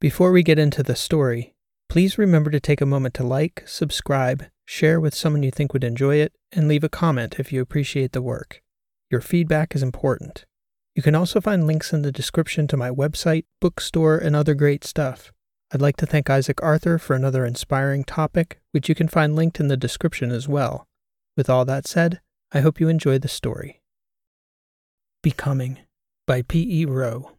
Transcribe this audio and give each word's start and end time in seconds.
Before 0.00 0.32
we 0.32 0.42
get 0.42 0.58
into 0.58 0.82
the 0.82 0.96
story, 0.96 1.52
please 1.90 2.16
remember 2.16 2.50
to 2.50 2.58
take 2.58 2.80
a 2.80 2.86
moment 2.86 3.12
to 3.16 3.22
like, 3.22 3.62
subscribe, 3.66 4.46
share 4.64 4.98
with 4.98 5.14
someone 5.14 5.42
you 5.42 5.50
think 5.50 5.74
would 5.74 5.84
enjoy 5.84 6.16
it, 6.16 6.32
and 6.52 6.66
leave 6.66 6.82
a 6.82 6.88
comment 6.88 7.38
if 7.38 7.52
you 7.52 7.60
appreciate 7.60 8.12
the 8.12 8.22
work. 8.22 8.62
Your 9.10 9.20
feedback 9.20 9.74
is 9.74 9.82
important. 9.82 10.46
You 10.94 11.02
can 11.02 11.14
also 11.14 11.38
find 11.38 11.66
links 11.66 11.92
in 11.92 12.00
the 12.00 12.10
description 12.10 12.66
to 12.68 12.78
my 12.78 12.88
website, 12.88 13.44
bookstore, 13.60 14.16
and 14.16 14.34
other 14.34 14.54
great 14.54 14.84
stuff. 14.84 15.32
I'd 15.70 15.82
like 15.82 15.98
to 15.98 16.06
thank 16.06 16.30
Isaac 16.30 16.62
Arthur 16.62 16.96
for 16.96 17.14
another 17.14 17.44
inspiring 17.44 18.04
topic, 18.04 18.58
which 18.72 18.88
you 18.88 18.94
can 18.94 19.06
find 19.06 19.36
linked 19.36 19.60
in 19.60 19.68
the 19.68 19.76
description 19.76 20.30
as 20.30 20.48
well. 20.48 20.86
With 21.36 21.50
all 21.50 21.66
that 21.66 21.86
said, 21.86 22.22
I 22.52 22.60
hope 22.60 22.80
you 22.80 22.88
enjoy 22.88 23.18
the 23.18 23.28
story. 23.28 23.82
Becoming 25.22 25.80
by 26.26 26.40
P. 26.40 26.80
E. 26.80 26.86
Rowe. 26.86 27.32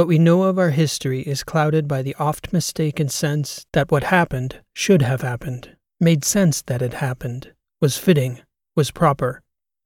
What 0.00 0.08
we 0.08 0.18
know 0.18 0.44
of 0.44 0.58
our 0.58 0.70
history 0.70 1.20
is 1.20 1.44
clouded 1.44 1.86
by 1.86 2.00
the 2.00 2.14
oft 2.14 2.54
mistaken 2.54 3.10
sense 3.10 3.66
that 3.74 3.90
what 3.90 4.04
happened 4.04 4.62
should 4.72 5.02
have 5.02 5.20
happened, 5.20 5.76
made 6.00 6.24
sense 6.24 6.62
that 6.62 6.80
it 6.80 6.94
happened, 6.94 7.52
was 7.82 7.98
fitting, 7.98 8.40
was 8.74 8.90
proper. 8.90 9.42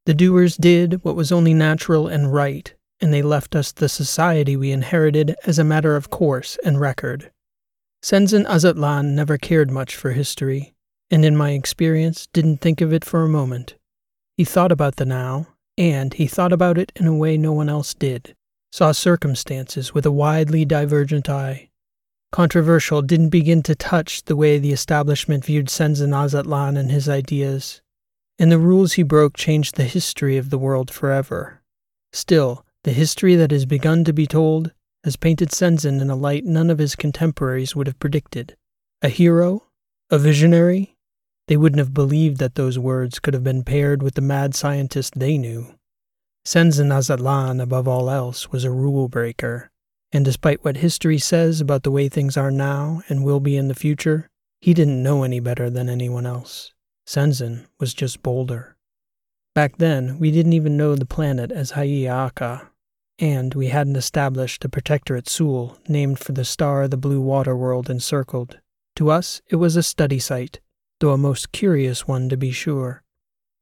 The 0.06 0.14
doers 0.14 0.56
did 0.56 1.02
what 1.02 1.16
was 1.16 1.32
only 1.32 1.52
natural 1.52 2.06
and 2.06 2.32
right, 2.32 2.72
and 3.00 3.12
they 3.12 3.22
left 3.22 3.56
us 3.56 3.72
the 3.72 3.88
society 3.88 4.56
we 4.56 4.70
inherited 4.70 5.34
as 5.46 5.58
a 5.58 5.64
matter 5.64 5.96
of 5.96 6.10
course 6.10 6.58
and 6.64 6.80
record. 6.80 7.32
Senzen 8.00 8.46
Azatlan 8.46 9.16
never 9.16 9.36
cared 9.36 9.72
much 9.72 9.96
for 9.96 10.12
history, 10.12 10.76
and 11.10 11.24
in 11.24 11.36
my 11.36 11.50
experience 11.50 12.28
didn't 12.28 12.58
think 12.58 12.80
of 12.80 12.92
it 12.92 13.04
for 13.04 13.24
a 13.24 13.28
moment. 13.28 13.74
He 14.36 14.44
thought 14.44 14.70
about 14.70 14.94
the 14.94 15.06
now, 15.06 15.48
and 15.76 16.14
he 16.14 16.28
thought 16.28 16.52
about 16.52 16.78
it 16.78 16.92
in 16.94 17.08
a 17.08 17.16
way 17.16 17.36
no 17.36 17.50
one 17.50 17.68
else 17.68 17.94
did, 17.94 18.36
saw 18.74 18.90
circumstances 18.90 19.94
with 19.94 20.04
a 20.04 20.10
widely 20.10 20.64
divergent 20.64 21.28
eye. 21.28 21.70
Controversial 22.32 23.02
didn't 23.02 23.28
begin 23.28 23.62
to 23.62 23.72
touch 23.72 24.24
the 24.24 24.34
way 24.34 24.58
the 24.58 24.72
establishment 24.72 25.44
viewed 25.44 25.68
Senzen 25.68 26.10
Azatlan 26.10 26.76
and 26.76 26.90
his 26.90 27.08
ideas, 27.08 27.80
and 28.36 28.50
the 28.50 28.58
rules 28.58 28.94
he 28.94 29.04
broke 29.04 29.36
changed 29.36 29.76
the 29.76 29.84
history 29.84 30.36
of 30.36 30.50
the 30.50 30.58
world 30.58 30.90
forever. 30.90 31.62
Still, 32.12 32.66
the 32.82 32.90
history 32.90 33.36
that 33.36 33.52
has 33.52 33.64
begun 33.64 34.02
to 34.02 34.12
be 34.12 34.26
told 34.26 34.72
has 35.04 35.14
painted 35.14 35.50
Senzen 35.50 36.00
in 36.00 36.10
a 36.10 36.16
light 36.16 36.44
none 36.44 36.68
of 36.68 36.78
his 36.78 36.96
contemporaries 36.96 37.76
would 37.76 37.86
have 37.86 38.00
predicted. 38.00 38.56
A 39.02 39.08
hero? 39.08 39.68
A 40.10 40.18
visionary? 40.18 40.96
They 41.46 41.56
wouldn't 41.56 41.78
have 41.78 41.94
believed 41.94 42.38
that 42.38 42.56
those 42.56 42.76
words 42.76 43.20
could 43.20 43.34
have 43.34 43.44
been 43.44 43.62
paired 43.62 44.02
with 44.02 44.16
the 44.16 44.20
mad 44.20 44.56
scientist 44.56 45.16
they 45.16 45.38
knew. 45.38 45.76
Senzen 46.46 46.92
Azatlan, 46.92 47.62
above 47.62 47.88
all 47.88 48.10
else, 48.10 48.52
was 48.52 48.64
a 48.64 48.70
rule 48.70 49.08
breaker, 49.08 49.70
and 50.12 50.24
despite 50.24 50.64
what 50.64 50.76
history 50.78 51.18
says 51.18 51.60
about 51.60 51.82
the 51.82 51.90
way 51.90 52.08
things 52.08 52.36
are 52.36 52.50
now 52.50 53.02
and 53.08 53.24
will 53.24 53.40
be 53.40 53.56
in 53.56 53.68
the 53.68 53.74
future, 53.74 54.28
he 54.60 54.74
didn't 54.74 55.02
know 55.02 55.22
any 55.22 55.40
better 55.40 55.70
than 55.70 55.88
anyone 55.88 56.26
else. 56.26 56.72
Senzen 57.06 57.66
was 57.78 57.94
just 57.94 58.22
bolder. 58.22 58.76
Back 59.54 59.76
then, 59.78 60.18
we 60.18 60.30
didn't 60.30 60.52
even 60.52 60.76
know 60.76 60.96
the 60.96 61.06
planet 61.06 61.52
as 61.52 61.72
Hayaka, 61.72 62.68
and 63.18 63.54
we 63.54 63.68
hadn't 63.68 63.96
established 63.96 64.64
a 64.64 64.68
protectorate 64.68 65.28
Sul 65.28 65.78
named 65.88 66.18
for 66.18 66.32
the 66.32 66.44
star 66.44 66.88
the 66.88 66.96
blue 66.96 67.20
water 67.20 67.56
world 67.56 67.88
encircled. 67.88 68.58
To 68.96 69.10
us, 69.10 69.40
it 69.48 69.56
was 69.56 69.76
a 69.76 69.82
study 69.82 70.18
site, 70.18 70.60
though 71.00 71.12
a 71.12 71.18
most 71.18 71.52
curious 71.52 72.08
one 72.08 72.28
to 72.28 72.36
be 72.36 72.50
sure. 72.50 73.03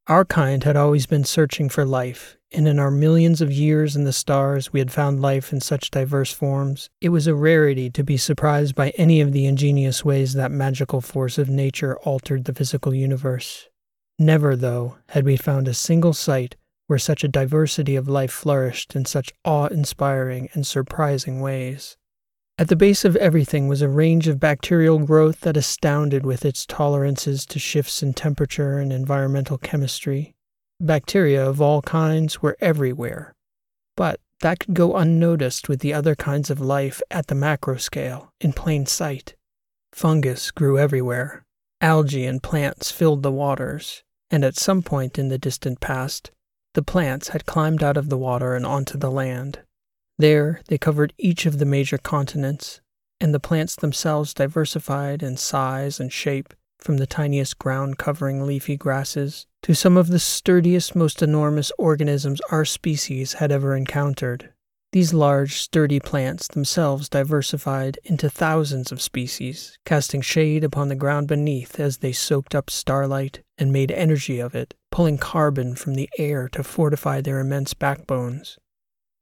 Our 0.09 0.25
kind 0.25 0.65
had 0.65 0.77
always 0.77 1.07
been 1.07 1.23
searching 1.23 1.69
for 1.69 1.85
life, 1.85 2.37
and 2.51 2.67
in 2.67 2.81
our 2.81 2.91
millions 2.91 3.41
of 3.41 3.53
years 3.53 3.95
in 3.95 4.03
the 4.03 4.13
stars 4.13 4.73
we 4.73 4.81
had 4.81 4.91
found 4.91 5.23
life 5.23 5.53
in 5.53 5.61
such 5.61 5.93
diverse 5.93 6.33
forms, 6.33 6.91
it 7.01 7.11
was 7.11 7.29
a 7.29 7.37
rarity 7.37 7.89
to 7.91 8.03
be 8.03 8.17
surprised 8.17 8.75
by 8.75 8.91
any 8.91 9.21
of 9.21 9.31
the 9.31 9.47
ingenious 9.47 10.05
ways 10.05 10.33
that 10.33 10.51
magical 10.51 11.01
force 11.01 11.39
of 11.39 11.49
nature 11.49 11.97
altered 11.99 12.47
the 12.47 12.55
physical 12.55 12.93
universe. 12.93 13.69
Never, 14.19 14.57
though, 14.57 14.97
had 15.11 15.25
we 15.25 15.37
found 15.37 15.69
a 15.69 15.75
single 15.75 16.13
site 16.13 16.57
where 16.89 16.99
such 16.99 17.23
a 17.23 17.29
diversity 17.29 17.95
of 17.95 18.09
life 18.09 18.33
flourished 18.33 18.97
in 18.97 19.05
such 19.05 19.33
awe 19.45 19.69
inspiring 19.69 20.49
and 20.53 20.67
surprising 20.67 21.41
ways. 21.41 21.97
At 22.63 22.69
the 22.69 22.77
base 22.77 23.05
of 23.05 23.17
everything 23.17 23.67
was 23.67 23.83
a 23.83 23.89
range 23.89 24.29
of 24.29 24.39
bacterial 24.39 25.01
growth 25.01 25.41
that 25.41 25.57
astounded 25.57 26.25
with 26.25 26.45
its 26.45 26.65
tolerances 26.65 27.45
to 27.47 27.59
shifts 27.59 28.05
in 28.05 28.15
temperature 28.15 28.79
and 28.79 28.93
environmental 28.93 29.59
chemistry. 29.59 30.37
Bacteria 30.79 31.45
of 31.45 31.61
all 31.61 31.83
kinds 31.83 32.41
were 32.41 32.57
everywhere, 32.61 33.35
but 33.97 34.21
that 34.43 34.61
could 34.61 34.75
go 34.75 34.95
unnoticed 34.95 35.69
with 35.69 35.81
the 35.81 35.93
other 35.93 36.15
kinds 36.15 36.51
of 36.51 36.61
life 36.61 37.03
at 37.11 37.27
the 37.27 37.35
macro 37.35 37.79
scale, 37.79 38.33
in 38.41 38.53
plain 38.53 38.87
sight. 38.87 39.35
Fungus 39.93 40.53
grew 40.53 40.79
everywhere. 40.79 41.45
Algae 41.81 42.27
and 42.27 42.45
plants 42.45 42.93
filled 42.93 43.25
the 43.25 43.33
waters, 43.33 44.05
and 44.31 44.45
at 44.45 44.55
some 44.55 44.83
point 44.83 45.19
in 45.19 45.27
the 45.27 45.37
distant 45.37 45.81
past, 45.81 46.31
the 46.75 46.83
plants 46.83 47.31
had 47.31 47.45
climbed 47.45 47.83
out 47.83 47.97
of 47.97 48.09
the 48.09 48.17
water 48.17 48.55
and 48.55 48.65
onto 48.65 48.97
the 48.97 49.11
land. 49.11 49.59
There, 50.19 50.61
they 50.69 50.79
covered 50.79 51.13
each 51.19 51.47
of 51.47 51.59
the 51.59 51.65
major 51.65 51.99
continents, 51.99 52.81
and 53.21 53.33
the 53.33 53.41
plants 53.41 53.77
themselves 53.77 54.35
diversified 54.35 55.23
in 55.23 55.37
size 55.37 55.99
and 55.99 56.13
shape, 56.13 56.55
from 56.79 56.99
the 56.99 57.07
tiniest 57.07 57.59
ground 57.59 57.99
covering 57.99 58.45
leafy 58.45 58.77
grasses 58.77 59.47
to 59.63 59.75
some 59.75 59.97
of 59.97 60.09
the 60.09 60.19
sturdiest, 60.19 60.97
most 60.97 61.23
enormous 61.23 61.71
organisms 61.79 62.41
our 62.51 62.65
species 62.65 63.35
had 63.35 63.53
ever 63.53 63.77
encountered. 63.77 64.53
These 64.91 65.15
large, 65.15 65.55
sturdy 65.55 66.01
plants 66.01 66.49
themselves 66.49 67.09
diversified 67.09 67.99
into 68.05 68.29
thousands 68.29 68.93
of 68.93 69.01
species, 69.01 69.79
casting 69.87 70.21
shade 70.21 70.65
upon 70.65 70.89
the 70.89 70.95
ground 70.95 71.29
beneath 71.29 71.81
as 71.81 71.99
they 71.99 72.13
soaked 72.13 72.55
up 72.55 72.69
starlight 72.69 73.43
and 73.57 73.73
made 73.73 73.91
energy 73.91 74.39
of 74.39 74.55
it, 74.55 74.75
pulling 74.91 75.17
carbon 75.17 75.77
from 75.77 75.95
the 75.95 76.11
air 76.19 76.49
to 76.51 76.63
fortify 76.63 77.21
their 77.23 77.39
immense 77.39 77.73
backbones. 77.73 78.59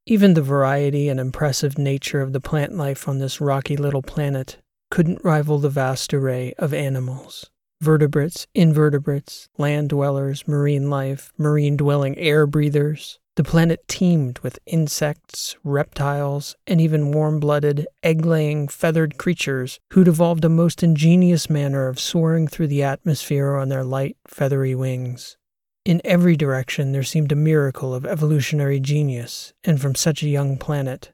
Even 0.07 0.33
the 0.33 0.41
variety 0.41 1.09
and 1.09 1.19
impressive 1.19 1.77
nature 1.77 2.21
of 2.21 2.33
the 2.33 2.41
plant 2.41 2.73
life 2.73 3.07
on 3.07 3.19
this 3.19 3.39
rocky 3.39 3.77
little 3.77 4.01
planet 4.01 4.57
couldn't 4.89 5.23
rival 5.23 5.59
the 5.59 5.69
vast 5.69 6.11
array 6.11 6.53
of 6.57 6.73
animals. 6.73 7.51
Vertebrates, 7.81 8.47
invertebrates, 8.55 9.47
land 9.59 9.89
dwellers, 9.89 10.47
marine 10.47 10.89
life, 10.89 11.31
marine 11.37 11.77
dwelling 11.77 12.17
air 12.17 12.47
breathers, 12.47 13.19
the 13.35 13.43
planet 13.43 13.87
teemed 13.87 14.39
with 14.39 14.59
insects, 14.65 15.55
reptiles, 15.63 16.55
and 16.67 16.81
even 16.81 17.11
warm 17.11 17.39
blooded, 17.39 17.87
egg 18.03 18.25
laying, 18.25 18.67
feathered 18.67 19.17
creatures 19.17 19.79
who'd 19.93 20.07
evolved 20.07 20.43
a 20.43 20.49
most 20.49 20.83
ingenious 20.83 21.49
manner 21.49 21.87
of 21.87 21.99
soaring 21.99 22.47
through 22.47 22.67
the 22.67 22.83
atmosphere 22.83 23.55
on 23.55 23.69
their 23.69 23.83
light, 23.83 24.17
feathery 24.27 24.75
wings. 24.75 25.37
In 25.83 25.99
every 26.05 26.37
direction 26.37 26.91
there 26.91 27.01
seemed 27.01 27.31
a 27.31 27.35
miracle 27.35 27.95
of 27.95 28.05
evolutionary 28.05 28.79
genius, 28.79 29.51
and 29.63 29.81
from 29.81 29.95
such 29.95 30.21
a 30.21 30.29
young 30.29 30.57
planet. 30.57 31.11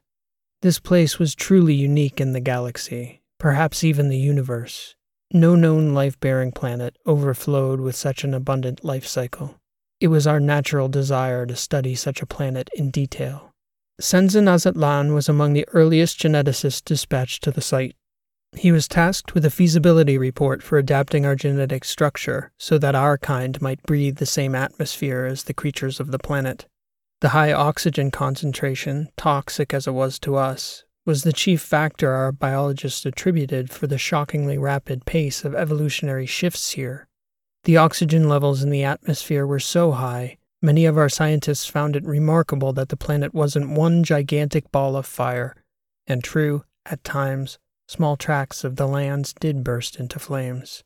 This 0.60 0.78
place 0.78 1.18
was 1.18 1.34
truly 1.34 1.72
unique 1.72 2.20
in 2.20 2.32
the 2.32 2.40
galaxy, 2.40 3.22
perhaps 3.38 3.82
even 3.82 4.08
the 4.08 4.18
universe. 4.18 4.94
No 5.32 5.54
known 5.54 5.94
life 5.94 6.20
bearing 6.20 6.52
planet 6.52 6.96
overflowed 7.06 7.80
with 7.80 7.96
such 7.96 8.24
an 8.24 8.34
abundant 8.34 8.84
life 8.84 9.06
cycle. 9.06 9.54
It 10.00 10.08
was 10.08 10.26
our 10.26 10.40
natural 10.40 10.88
desire 10.88 11.46
to 11.46 11.56
study 11.56 11.94
such 11.94 12.20
a 12.20 12.26
planet 12.26 12.68
in 12.74 12.90
detail. 12.90 13.52
Senzen 14.00 14.48
Azatlan 14.48 15.14
was 15.14 15.28
among 15.28 15.54
the 15.54 15.66
earliest 15.68 16.20
geneticists 16.20 16.84
dispatched 16.84 17.42
to 17.42 17.50
the 17.50 17.60
site. 17.60 17.96
He 18.56 18.72
was 18.72 18.88
tasked 18.88 19.34
with 19.34 19.44
a 19.44 19.50
feasibility 19.50 20.18
report 20.18 20.62
for 20.62 20.78
adapting 20.78 21.26
our 21.26 21.36
genetic 21.36 21.84
structure 21.84 22.50
so 22.58 22.78
that 22.78 22.94
our 22.94 23.18
kind 23.18 23.60
might 23.60 23.82
breathe 23.82 24.16
the 24.16 24.26
same 24.26 24.54
atmosphere 24.54 25.26
as 25.26 25.44
the 25.44 25.54
creatures 25.54 26.00
of 26.00 26.10
the 26.10 26.18
planet. 26.18 26.66
The 27.20 27.30
high 27.30 27.52
oxygen 27.52 28.10
concentration, 28.10 29.08
toxic 29.16 29.74
as 29.74 29.86
it 29.86 29.92
was 29.92 30.18
to 30.20 30.36
us, 30.36 30.84
was 31.04 31.22
the 31.22 31.32
chief 31.32 31.60
factor 31.60 32.12
our 32.12 32.32
biologists 32.32 33.04
attributed 33.06 33.70
for 33.70 33.86
the 33.86 33.98
shockingly 33.98 34.58
rapid 34.58 35.04
pace 35.04 35.44
of 35.44 35.54
evolutionary 35.54 36.26
shifts 36.26 36.72
here. 36.72 37.08
The 37.64 37.76
oxygen 37.76 38.28
levels 38.28 38.62
in 38.62 38.70
the 38.70 38.84
atmosphere 38.84 39.46
were 39.46 39.58
so 39.58 39.92
high, 39.92 40.36
many 40.62 40.84
of 40.84 40.96
our 40.96 41.08
scientists 41.08 41.66
found 41.66 41.96
it 41.96 42.04
remarkable 42.04 42.72
that 42.74 42.88
the 42.88 42.96
planet 42.96 43.34
wasn't 43.34 43.76
one 43.76 44.04
gigantic 44.04 44.70
ball 44.70 44.96
of 44.96 45.06
fire. 45.06 45.56
And 46.06 46.22
true, 46.22 46.64
at 46.86 47.04
times, 47.04 47.58
small 47.88 48.16
tracts 48.16 48.62
of 48.62 48.76
the 48.76 48.86
lands 48.86 49.34
did 49.40 49.64
burst 49.64 49.96
into 49.96 50.18
flames. 50.18 50.84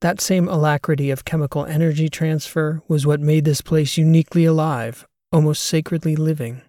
That 0.00 0.20
same 0.20 0.48
alacrity 0.48 1.10
of 1.10 1.24
chemical 1.24 1.64
energy 1.64 2.08
transfer 2.08 2.82
was 2.86 3.06
what 3.06 3.20
made 3.20 3.44
this 3.44 3.60
place 3.60 3.96
uniquely 3.96 4.44
alive, 4.44 5.06
almost 5.32 5.64
sacredly 5.64 6.14
living. 6.14 6.62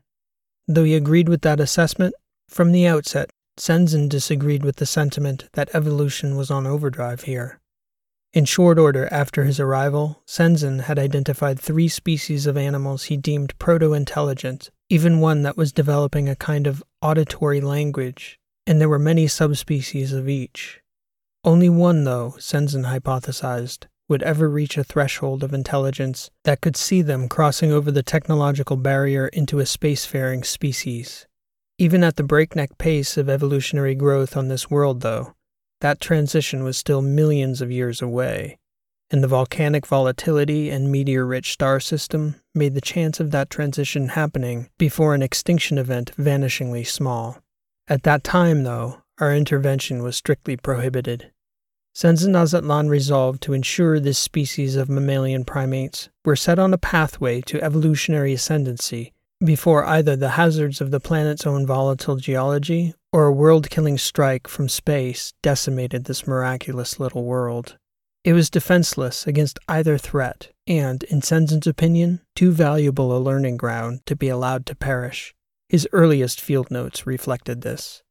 Though 0.68 0.86
he 0.86 0.96
agreed 0.96 1.30
with 1.30 1.42
that 1.42 1.60
assessment, 1.60 2.16
from 2.48 2.72
the 2.72 2.88
outset, 2.88 3.30
Senzen 3.58 4.10
disagreed 4.10 4.64
with 4.64 4.78
the 4.78 4.86
sentiment 4.86 5.46
that 5.54 5.70
evolution 5.74 6.36
was 6.36 6.50
on 6.50 6.66
overdrive 6.66 7.22
here. 7.22 7.60
In 8.34 8.46
short 8.46 8.80
order 8.80 9.08
after 9.12 9.44
his 9.44 9.60
arrival, 9.60 10.24
Senzen 10.26 10.82
had 10.82 10.98
identified 10.98 11.60
three 11.60 11.88
species 11.88 12.48
of 12.48 12.58
animals 12.58 13.06
he 13.06 13.18
deemed 13.18 13.58
proto 13.60 13.94
intelligent 13.94 14.72
even 14.90 15.20
one 15.20 15.42
that 15.42 15.58
was 15.58 15.72
developing 15.72 16.30
a 16.30 16.36
kind 16.36 16.68
of 16.68 16.84
auditory 17.02 17.60
language, 17.60 18.40
and 18.68 18.80
there 18.80 18.90
were 18.90 19.00
many 19.00 19.28
subspecies 19.28 20.14
of 20.14 20.28
each. 20.28 20.82
Only 21.44 21.70
one, 21.70 22.04
though, 22.04 22.36
Senzen 22.40 22.86
hypothesized, 22.86 23.86
would 24.08 24.24
ever 24.24 24.50
reach 24.50 24.78
a 24.78 24.84
threshold 24.84 25.44
of 25.44 25.54
intelligence 25.54 26.30
that 26.44 26.62
could 26.62 26.76
see 26.76 27.02
them 27.02 27.28
crossing 27.28 27.72
over 27.72 27.92
the 27.92 28.04
technological 28.04 28.78
barrier 28.78 29.28
into 29.28 29.60
a 29.60 29.64
spacefaring 29.64 30.46
species. 30.46 31.26
Even 31.78 32.04
at 32.04 32.16
the 32.16 32.24
breakneck 32.24 32.78
pace 32.78 33.18
of 33.18 33.30
evolutionary 33.30 33.96
growth 33.96 34.38
on 34.38 34.48
this 34.48 34.70
world, 34.70 35.02
though, 35.02 35.34
that 35.82 36.00
transition 36.00 36.64
was 36.64 36.78
still 36.78 37.02
millions 37.02 37.62
of 37.62 37.72
years 37.72 38.02
away, 38.02 38.58
and 39.12 39.24
the 39.24 39.28
volcanic 39.28 39.86
volatility 39.86 40.70
and 40.70 40.92
meteor 40.92 41.26
rich 41.26 41.52
star 41.52 41.80
system 41.80 42.36
made 42.54 42.74
the 42.74 42.82
chance 42.82 43.20
of 43.20 43.32
that 43.32 43.50
transition 43.50 44.10
happening 44.10 44.70
before 44.78 45.14
an 45.14 45.22
extinction 45.22 45.78
event 45.78 46.12
vanishingly 46.18 46.88
small. 46.88 47.40
At 47.88 48.04
that 48.04 48.24
time, 48.24 48.64
though, 48.64 49.02
our 49.20 49.34
intervention 49.34 50.02
was 50.02 50.18
strictly 50.18 50.58
prohibited. 50.58 51.32
Senzen 51.96 52.36
Azatlan 52.36 52.90
resolved 52.90 53.42
to 53.44 53.54
ensure 53.54 54.00
this 54.00 54.20
species 54.20 54.76
of 54.76 54.90
mammalian 54.90 55.46
primates 55.46 56.10
were 56.26 56.36
set 56.36 56.60
on 56.60 56.74
a 56.74 56.78
pathway 56.78 57.42
to 57.42 57.62
evolutionary 57.64 58.34
ascendancy 58.34 59.14
before 59.44 59.86
either 59.86 60.16
the 60.16 60.32
hazards 60.32 60.82
of 60.82 60.92
the 60.92 61.00
planet's 61.00 61.46
own 61.46 61.66
volatile 61.66 62.16
geology 62.16 62.94
or 63.14 63.26
a 63.26 63.32
world 63.32 63.70
killing 63.70 63.98
strike 63.98 64.48
from 64.48 64.68
space 64.68 65.34
decimated 65.42 66.06
this 66.06 66.28
miraculous 66.28 67.00
little 67.00 67.24
world. 67.24 67.78
It 68.24 68.34
was 68.34 68.50
defenseless 68.50 69.28
against 69.28 69.60
either 69.70 69.98
threat, 69.98 70.52
and, 70.66 71.04
in 71.04 71.22
Senzen's 71.22 71.68
opinion, 71.68 72.22
too 72.36 72.52
valuable 72.52 73.16
a 73.16 73.20
learning 73.20 73.58
ground 73.58 74.02
to 74.08 74.16
be 74.16 74.30
allowed 74.30 74.66
to 74.66 74.76
perish. 74.76 75.36
His 75.70 75.88
earliest 75.92 76.40
field 76.40 76.70
notes 76.70 77.08
reflected 77.08 77.62
this. 77.62 78.04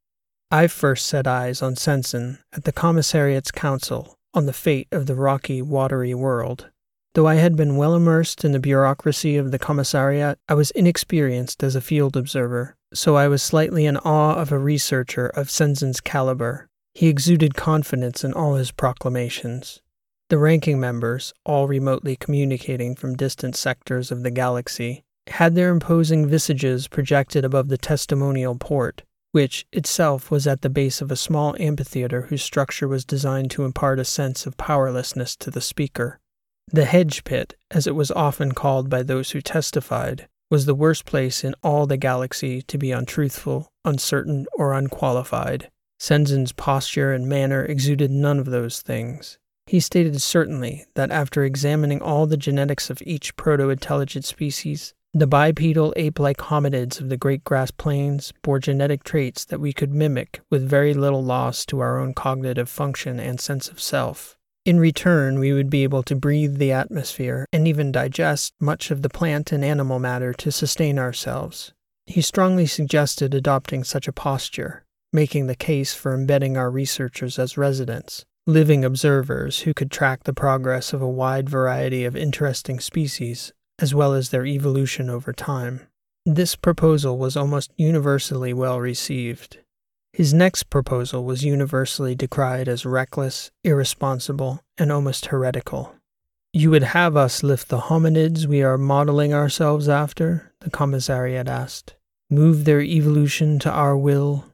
I 0.51 0.67
first 0.67 1.07
set 1.07 1.27
eyes 1.27 1.63
on 1.63 1.75
Senzen 1.75 2.39
at 2.53 2.65
the 2.65 2.73
Commissariat's 2.73 3.51
Council 3.51 4.17
on 4.35 4.47
the 4.47 4.53
fate 4.53 4.89
of 4.91 5.07
the 5.07 5.15
rocky, 5.15 5.63
watery 5.63 6.15
world. 6.15 6.71
Though 7.15 7.29
I 7.29 7.37
had 7.37 7.57
been 7.57 7.77
well 7.77 7.95
immersed 7.95 8.45
in 8.45 8.51
the 8.51 8.59
bureaucracy 8.59 9.37
of 9.37 9.53
the 9.53 9.59
Commissariat, 9.59 10.37
I 10.49 10.55
was 10.55 10.73
inexperienced 10.73 11.63
as 11.63 11.77
a 11.77 11.81
field 11.81 12.17
observer, 12.17 12.77
so 12.93 13.15
I 13.15 13.29
was 13.29 13.43
slightly 13.43 13.87
in 13.87 13.97
awe 13.99 14.35
of 14.35 14.51
a 14.51 14.59
researcher 14.59 15.29
of 15.29 15.49
Senzen's 15.49 16.01
caliber. 16.01 16.69
He 16.93 17.07
exuded 17.07 17.55
confidence 17.55 18.25
in 18.25 18.33
all 18.33 18.57
his 18.57 18.73
proclamations. 18.73 19.81
The 20.29 20.39
ranking 20.39 20.81
members, 20.81 21.33
all 21.45 21.69
remotely 21.69 22.17
communicating 22.17 22.97
from 22.97 23.15
distant 23.15 23.55
sectors 23.55 24.11
of 24.11 24.25
the 24.25 24.31
galaxy, 24.33 25.04
had 25.29 25.55
their 25.55 25.71
imposing 25.71 26.27
visages 26.27 26.89
projected 26.89 27.45
above 27.45 27.69
the 27.69 27.79
testimonial 27.79 28.57
port, 28.57 29.03
which 29.33 29.67
itself 29.73 30.31
was 30.31 30.47
at 30.47 30.63
the 30.63 30.71
base 30.71 31.01
of 31.01 31.11
a 31.11 31.17
small 31.17 31.57
amphitheater 31.59 32.23
whose 32.23 32.43
structure 32.43 32.87
was 32.87 33.05
designed 33.05 33.51
to 33.51 33.65
impart 33.65 33.99
a 33.99 34.05
sense 34.05 34.47
of 34.47 34.57
powerlessness 34.57 35.35
to 35.35 35.51
the 35.51 35.61
speaker. 35.61 36.21
The 36.69 36.85
hedge 36.85 37.25
pit, 37.25 37.57
as 37.71 37.87
it 37.87 37.95
was 37.95 38.11
often 38.11 38.53
called 38.53 38.89
by 38.89 39.03
those 39.03 39.33
who 39.33 39.41
testified, 39.41 40.29
was 40.51 40.67
the 40.67 40.75
worst 40.75 41.05
place 41.05 41.43
in 41.43 41.55
all 41.63 41.87
the 41.87 41.97
galaxy 41.97 42.63
to 42.63 42.79
be 42.79 42.93
untruthful, 42.93 43.69
uncertain, 43.85 44.47
or 44.53 44.73
unqualified. 44.73 45.71
Senzen's 45.99 46.53
posture 46.53 47.13
and 47.13 47.29
manner 47.29 47.65
exuded 47.65 48.11
none 48.11 48.39
of 48.39 48.47
those 48.47 48.83
things. 48.83 49.39
He 49.67 49.81
stated 49.81 50.21
certainly 50.21 50.85
that 50.95 51.11
after 51.11 51.45
examining 51.45 52.03
all 52.03 52.27
the 52.27 52.37
genetics 52.37 52.91
of 52.91 53.03
each 53.07 53.35
proto 53.37 53.71
intelligent 53.71 54.25
species, 54.25 54.95
the 55.17 55.29
bipedal 55.29 55.95
ape 55.95 56.19
like 56.19 56.39
hominids 56.39 57.01
of 57.01 57.09
the 57.09 57.17
great 57.17 57.45
grass 57.45 57.71
plains 57.71 58.33
bore 58.43 58.59
genetic 58.59 59.05
traits 59.05 59.45
that 59.45 59.61
we 59.61 59.73
could 59.73 59.95
mimic 59.95 60.41
with 60.51 60.69
very 60.69 60.93
little 60.93 61.23
loss 61.23 61.65
to 61.65 61.79
our 61.79 62.01
own 62.01 62.13
cognitive 62.13 62.69
function 62.69 63.21
and 63.21 63.41
sense 63.41 63.69
of 63.69 63.81
self. 63.81 64.37
In 64.65 64.81
return, 64.81 65.39
we 65.39 65.53
would 65.53 65.71
be 65.71 65.85
able 65.85 66.03
to 66.03 66.17
breathe 66.17 66.57
the 66.57 66.73
atmosphere 66.73 67.47
and 67.53 67.69
even 67.69 67.93
digest 67.93 68.55
much 68.59 68.91
of 68.91 69.03
the 69.03 69.09
plant 69.09 69.53
and 69.53 69.65
animal 69.65 70.01
matter 70.01 70.33
to 70.33 70.51
sustain 70.51 70.99
ourselves. 70.99 71.73
He 72.07 72.21
strongly 72.21 72.67
suggested 72.67 73.35
adopting 73.35 73.85
such 73.85 74.09
a 74.09 74.13
posture, 74.13 74.85
making 75.13 75.47
the 75.47 75.55
case 75.55 75.95
for 75.95 76.13
embedding 76.13 76.57
our 76.57 76.73
researchers 76.73 77.39
as 77.39 77.57
residents, 77.57 78.25
living 78.49 78.85
observers 78.85 79.61
who 79.61 79.75
could 79.75 79.93
track 79.93 80.25
the 80.25 80.35
progress 80.35 80.93
of 80.93 81.01
a 81.01 81.09
wide 81.09 81.49
variety 81.49 82.05
of 82.05 82.17
interesting 82.17 82.81
species 82.81 83.53
as 83.79 83.95
well 83.95 84.13
as 84.13 84.31
their 84.31 84.47
evolution 84.47 85.11
over 85.11 85.33
time. 85.33 85.87
This 86.27 86.57
proposal 86.57 87.19
was 87.19 87.37
almost 87.37 87.73
universally 87.77 88.53
well 88.53 88.81
received. 88.81 89.59
His 90.13 90.33
next 90.33 90.71
proposal 90.71 91.25
was 91.25 91.45
universally 91.45 92.15
decried 92.15 92.69
as 92.69 92.87
reckless, 92.87 93.51
irresponsible, 93.65 94.61
and 94.79 94.93
almost 94.93 95.27
heretical. 95.27 95.95
You 96.53 96.71
would 96.71 96.85
have 96.85 97.17
us 97.17 97.43
lift 97.43 97.69
the 97.69 97.81
hominids 97.91 98.47
we 98.47 98.63
are 98.63 98.79
modeling 98.79 99.35
ourselves 99.35 99.89
after? 99.89 100.53
The 100.61 100.71
commissariat 100.71 101.49
asked. 101.49 101.97
Move 102.31 102.65
their 102.65 102.81
evolution 102.81 103.59
to 103.59 103.71
our 103.71 103.97
will? 103.97 104.45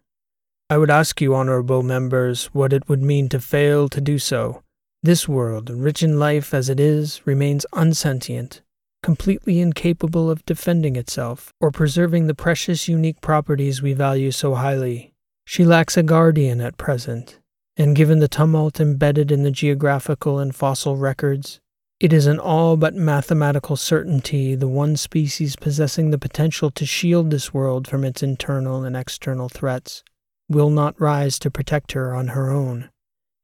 I 0.71 0.79
would 0.79 0.91
ask 0.91 1.21
you, 1.21 1.35
honorable 1.35 1.83
members, 1.83 2.47
what 2.47 2.73
it 2.73 2.89
would 2.89 3.03
mean 3.03 3.29
to 3.29 3.39
fail 3.39 3.89
to 3.91 4.01
do 4.01 4.19
so. 4.19 4.63
This 5.03 5.29
world, 5.29 5.69
rich 5.69 6.03
in 6.03 6.19
life 6.19 6.55
as 6.55 6.69
it 6.69 6.81
is, 6.81 7.21
remains 7.27 7.67
unsentient, 7.75 8.63
completely 9.03 9.61
incapable 9.61 10.31
of 10.31 10.45
defending 10.45 10.97
itself 10.97 11.53
or 11.61 11.71
preserving 11.71 12.27
the 12.27 12.35
precious 12.35 12.89
unique 12.89 13.21
properties 13.21 13.83
we 13.83 13.93
value 13.93 14.31
so 14.31 14.55
highly. 14.55 15.13
She 15.45 15.65
lacks 15.65 15.97
a 15.97 16.03
guardian 16.03 16.61
at 16.61 16.77
present, 16.77 17.39
and 17.77 17.97
given 17.97 18.19
the 18.19 18.29
tumult 18.29 18.79
embedded 18.81 19.33
in 19.33 19.43
the 19.43 19.51
geographical 19.51 20.39
and 20.39 20.55
fossil 20.55 20.97
records, 20.97 21.61
it 21.99 22.13
is 22.13 22.27
an 22.27 22.39
all 22.39 22.77
but 22.77 22.95
mathematical 22.95 23.77
certainty 23.77 24.55
the 24.55 24.69
one 24.69 24.97
species 24.97 25.57
possessing 25.57 26.11
the 26.11 26.19
potential 26.19 26.71
to 26.71 26.87
shield 26.87 27.31
this 27.31 27.53
world 27.53 27.87
from 27.87 28.05
its 28.05 28.23
internal 28.23 28.85
and 28.85 28.97
external 28.97 29.49
threats 29.49 30.03
will 30.49 30.71
not 30.71 31.01
rise 31.01 31.39
to 31.39 31.51
protect 31.51 31.93
her 31.93 32.15
on 32.15 32.29
her 32.29 32.51
own. 32.51 32.89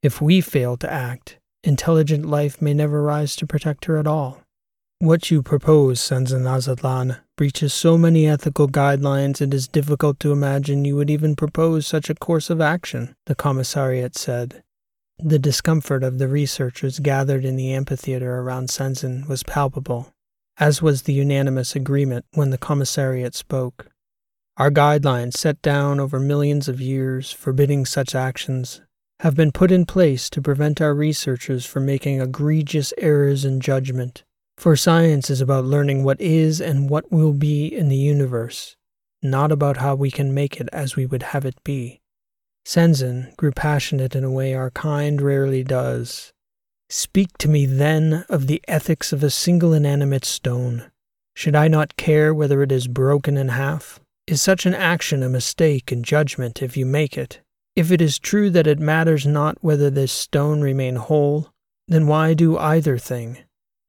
If 0.02 0.22
we 0.22 0.40
fail 0.40 0.76
to 0.78 0.90
act, 0.90 1.38
intelligent 1.62 2.24
life 2.24 2.62
may 2.62 2.72
never 2.72 3.02
rise 3.02 3.36
to 3.36 3.46
protect 3.46 3.84
her 3.86 3.98
at 3.98 4.06
all. 4.06 4.42
What 4.98 5.30
you 5.30 5.42
propose, 5.42 6.00
Senzen 6.00 6.44
Azatlan, 6.44 7.20
breaches 7.36 7.74
so 7.74 7.98
many 7.98 8.26
ethical 8.26 8.66
guidelines 8.66 9.42
it 9.42 9.52
is 9.52 9.68
difficult 9.68 10.18
to 10.20 10.32
imagine 10.32 10.86
you 10.86 10.96
would 10.96 11.10
even 11.10 11.36
propose 11.36 11.86
such 11.86 12.08
a 12.08 12.14
course 12.14 12.48
of 12.48 12.62
action, 12.62 13.14
the 13.26 13.34
commissariat 13.34 14.16
said. 14.16 14.62
The 15.18 15.38
discomfort 15.38 16.02
of 16.02 16.16
the 16.16 16.28
researchers 16.28 16.98
gathered 16.98 17.44
in 17.44 17.56
the 17.56 17.74
amphitheater 17.74 18.38
around 18.38 18.70
Senzen 18.70 19.28
was 19.28 19.42
palpable, 19.42 20.14
as 20.56 20.80
was 20.80 21.02
the 21.02 21.12
unanimous 21.12 21.76
agreement 21.76 22.24
when 22.32 22.48
the 22.48 22.56
commissariat 22.56 23.34
spoke. 23.34 23.90
Our 24.56 24.70
guidelines, 24.70 25.34
set 25.34 25.60
down 25.60 26.00
over 26.00 26.18
millions 26.18 26.68
of 26.68 26.80
years 26.80 27.30
forbidding 27.30 27.84
such 27.84 28.14
actions, 28.14 28.80
have 29.20 29.36
been 29.36 29.52
put 29.52 29.70
in 29.70 29.84
place 29.84 30.30
to 30.30 30.40
prevent 30.40 30.80
our 30.80 30.94
researchers 30.94 31.66
from 31.66 31.84
making 31.84 32.22
egregious 32.22 32.94
errors 32.96 33.44
in 33.44 33.60
judgment 33.60 34.24
for 34.56 34.76
science 34.76 35.30
is 35.30 35.40
about 35.40 35.64
learning 35.64 36.02
what 36.02 36.20
is 36.20 36.60
and 36.60 36.88
what 36.88 37.12
will 37.12 37.32
be 37.32 37.66
in 37.66 37.88
the 37.88 37.96
universe, 37.96 38.76
not 39.22 39.52
about 39.52 39.78
how 39.78 39.94
we 39.94 40.10
can 40.10 40.32
make 40.32 40.60
it 40.60 40.68
as 40.72 40.96
we 40.96 41.06
would 41.06 41.22
have 41.22 41.44
it 41.44 41.62
be. 41.62 42.00
Senzen 42.66 43.36
grew 43.36 43.52
passionate 43.52 44.16
in 44.16 44.24
a 44.24 44.30
way 44.30 44.54
our 44.54 44.70
kind 44.70 45.22
rarely 45.22 45.62
does. 45.62 46.32
Speak 46.88 47.36
to 47.38 47.48
me 47.48 47.66
then 47.66 48.24
of 48.28 48.46
the 48.46 48.62
ethics 48.66 49.12
of 49.12 49.22
a 49.22 49.30
single 49.30 49.72
inanimate 49.72 50.24
stone. 50.24 50.90
Should 51.34 51.54
I 51.54 51.68
not 51.68 51.96
care 51.96 52.32
whether 52.32 52.62
it 52.62 52.72
is 52.72 52.88
broken 52.88 53.36
in 53.36 53.50
half? 53.50 54.00
Is 54.26 54.42
such 54.42 54.66
an 54.66 54.74
action 54.74 55.22
a 55.22 55.28
mistake 55.28 55.92
in 55.92 56.02
judgment 56.02 56.62
if 56.62 56.76
you 56.76 56.86
make 56.86 57.16
it? 57.16 57.40
If 57.76 57.92
it 57.92 58.00
is 58.00 58.18
true 58.18 58.50
that 58.50 58.66
it 58.66 58.80
matters 58.80 59.26
not 59.26 59.58
whether 59.60 59.90
this 59.90 60.10
stone 60.10 60.62
remain 60.62 60.96
whole, 60.96 61.50
then 61.86 62.06
why 62.06 62.34
do 62.34 62.56
either 62.56 62.98
thing? 62.98 63.38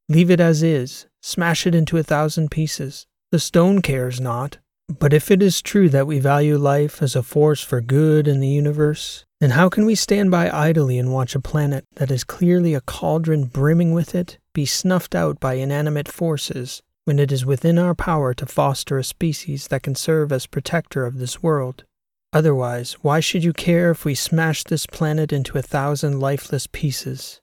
Leave 0.08 0.30
it 0.30 0.40
as 0.40 0.62
is, 0.62 1.06
smash 1.20 1.66
it 1.66 1.74
into 1.74 1.98
a 1.98 2.02
thousand 2.02 2.50
pieces. 2.50 3.06
The 3.30 3.38
stone 3.38 3.82
cares 3.82 4.20
not. 4.20 4.58
But 4.88 5.12
if 5.12 5.30
it 5.30 5.42
is 5.42 5.60
true 5.60 5.90
that 5.90 6.06
we 6.06 6.18
value 6.18 6.56
life 6.56 7.02
as 7.02 7.14
a 7.14 7.22
force 7.22 7.62
for 7.62 7.82
good 7.82 8.26
in 8.26 8.40
the 8.40 8.48
universe, 8.48 9.26
then 9.38 9.50
how 9.50 9.68
can 9.68 9.84
we 9.84 9.94
stand 9.94 10.30
by 10.30 10.50
idly 10.50 10.98
and 10.98 11.12
watch 11.12 11.34
a 11.34 11.40
planet 11.40 11.84
that 11.96 12.10
is 12.10 12.24
clearly 12.24 12.72
a 12.72 12.80
cauldron 12.80 13.44
brimming 13.44 13.92
with 13.92 14.14
it 14.14 14.38
be 14.54 14.64
snuffed 14.64 15.14
out 15.14 15.38
by 15.38 15.54
inanimate 15.54 16.08
forces 16.08 16.82
when 17.04 17.18
it 17.18 17.30
is 17.30 17.44
within 17.44 17.78
our 17.78 17.94
power 17.94 18.32
to 18.32 18.46
foster 18.46 18.96
a 18.96 19.04
species 19.04 19.68
that 19.68 19.82
can 19.82 19.94
serve 19.94 20.32
as 20.32 20.46
protector 20.46 21.04
of 21.04 21.18
this 21.18 21.42
world? 21.42 21.84
Otherwise, 22.32 22.94
why 23.02 23.20
should 23.20 23.44
you 23.44 23.52
care 23.52 23.90
if 23.90 24.06
we 24.06 24.14
smash 24.14 24.64
this 24.64 24.86
planet 24.86 25.34
into 25.34 25.58
a 25.58 25.62
thousand 25.62 26.18
lifeless 26.18 26.66
pieces? 26.66 27.42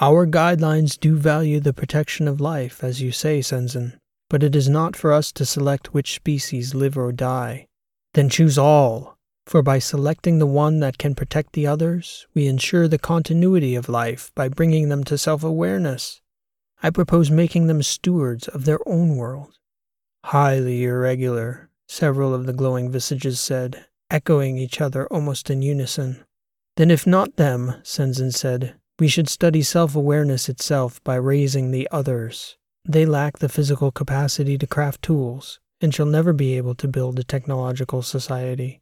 Our 0.00 0.28
guidelines 0.28 0.98
do 0.98 1.16
value 1.16 1.58
the 1.58 1.72
protection 1.72 2.28
of 2.28 2.40
life, 2.40 2.84
as 2.84 3.02
you 3.02 3.10
say, 3.10 3.40
Senzen, 3.40 3.98
but 4.30 4.44
it 4.44 4.54
is 4.54 4.68
not 4.68 4.94
for 4.94 5.12
us 5.12 5.32
to 5.32 5.44
select 5.44 5.92
which 5.92 6.14
species 6.14 6.72
live 6.72 6.96
or 6.96 7.10
die. 7.10 7.66
Then 8.14 8.28
choose 8.28 8.56
all, 8.56 9.18
for 9.44 9.60
by 9.60 9.80
selecting 9.80 10.38
the 10.38 10.46
one 10.46 10.78
that 10.78 10.98
can 10.98 11.16
protect 11.16 11.52
the 11.52 11.66
others, 11.66 12.28
we 12.32 12.46
ensure 12.46 12.86
the 12.86 12.98
continuity 12.98 13.74
of 13.74 13.88
life 13.88 14.30
by 14.36 14.48
bringing 14.48 14.88
them 14.88 15.02
to 15.02 15.18
self 15.18 15.42
awareness. 15.42 16.20
I 16.80 16.90
propose 16.90 17.28
making 17.28 17.66
them 17.66 17.82
stewards 17.82 18.46
of 18.46 18.66
their 18.66 18.78
own 18.86 19.16
world. 19.16 19.58
Highly 20.26 20.84
irregular, 20.84 21.70
several 21.88 22.34
of 22.34 22.46
the 22.46 22.52
glowing 22.52 22.88
visages 22.92 23.40
said, 23.40 23.86
echoing 24.10 24.58
each 24.58 24.80
other 24.80 25.08
almost 25.08 25.50
in 25.50 25.60
unison. 25.60 26.24
Then, 26.76 26.92
if 26.92 27.04
not 27.04 27.34
them, 27.34 27.74
Senzin 27.82 28.32
said, 28.32 28.76
we 28.98 29.08
should 29.08 29.28
study 29.28 29.62
self 29.62 29.94
awareness 29.94 30.48
itself 30.48 31.02
by 31.04 31.14
raising 31.14 31.70
the 31.70 31.88
others. 31.90 32.56
They 32.84 33.06
lack 33.06 33.38
the 33.38 33.48
physical 33.48 33.90
capacity 33.90 34.58
to 34.58 34.66
craft 34.66 35.02
tools 35.02 35.60
and 35.80 35.94
shall 35.94 36.06
never 36.06 36.32
be 36.32 36.56
able 36.56 36.74
to 36.76 36.88
build 36.88 37.18
a 37.18 37.24
technological 37.24 38.02
society. 38.02 38.80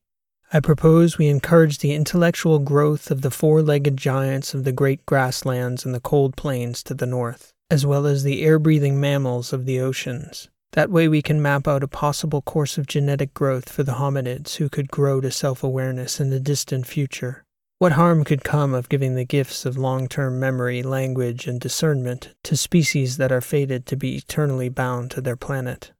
I 0.52 0.60
propose 0.60 1.18
we 1.18 1.26
encourage 1.26 1.78
the 1.78 1.92
intellectual 1.92 2.60
growth 2.60 3.10
of 3.10 3.22
the 3.22 3.32
four 3.32 3.62
legged 3.62 3.96
giants 3.96 4.54
of 4.54 4.64
the 4.64 4.72
great 4.72 5.04
grasslands 5.04 5.84
and 5.84 5.94
the 5.94 6.00
cold 6.00 6.36
plains 6.36 6.82
to 6.84 6.94
the 6.94 7.06
north, 7.06 7.52
as 7.68 7.84
well 7.84 8.06
as 8.06 8.22
the 8.22 8.42
air 8.42 8.58
breathing 8.58 9.00
mammals 9.00 9.52
of 9.52 9.66
the 9.66 9.80
oceans. 9.80 10.48
That 10.72 10.90
way, 10.90 11.08
we 11.08 11.22
can 11.22 11.42
map 11.42 11.66
out 11.66 11.82
a 11.82 11.88
possible 11.88 12.42
course 12.42 12.78
of 12.78 12.86
genetic 12.86 13.34
growth 13.34 13.68
for 13.68 13.82
the 13.82 13.94
hominids 13.94 14.56
who 14.56 14.68
could 14.68 14.90
grow 14.90 15.20
to 15.20 15.30
self 15.30 15.64
awareness 15.64 16.20
in 16.20 16.30
the 16.30 16.40
distant 16.40 16.86
future. 16.86 17.45
What 17.78 17.92
harm 17.92 18.24
could 18.24 18.42
come 18.42 18.72
of 18.72 18.88
giving 18.88 19.16
the 19.16 19.26
gifts 19.26 19.66
of 19.66 19.76
long 19.76 20.08
term 20.08 20.40
memory, 20.40 20.82
language, 20.82 21.46
and 21.46 21.60
discernment 21.60 22.34
to 22.44 22.56
species 22.56 23.18
that 23.18 23.30
are 23.30 23.42
fated 23.42 23.84
to 23.86 23.96
be 23.96 24.16
eternally 24.16 24.70
bound 24.70 25.10
to 25.10 25.20
their 25.20 25.36
planet? 25.36 25.92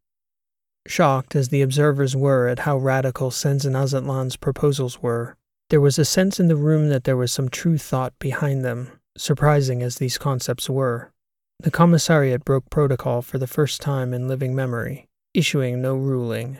Shocked 0.86 1.36
as 1.36 1.50
the 1.50 1.60
observers 1.60 2.16
were 2.16 2.48
at 2.48 2.60
how 2.60 2.78
radical 2.78 3.30
Senzin 3.30 3.74
Azatlan's 3.74 4.36
proposals 4.36 5.02
were, 5.02 5.36
there 5.68 5.80
was 5.80 5.98
a 5.98 6.04
sense 6.06 6.40
in 6.40 6.48
the 6.48 6.56
room 6.56 6.88
that 6.88 7.04
there 7.04 7.16
was 7.16 7.30
some 7.30 7.50
true 7.50 7.76
thought 7.76 8.18
behind 8.18 8.64
them, 8.64 8.92
surprising 9.18 9.82
as 9.82 9.96
these 9.96 10.16
concepts 10.16 10.70
were. 10.70 11.12
The 11.58 11.70
commissariat 11.70 12.44
broke 12.44 12.70
protocol 12.70 13.20
for 13.20 13.36
the 13.36 13.46
first 13.46 13.82
time 13.82 14.14
in 14.14 14.28
living 14.28 14.54
memory, 14.54 15.08
issuing 15.34 15.82
no 15.82 15.94
ruling. 15.96 16.58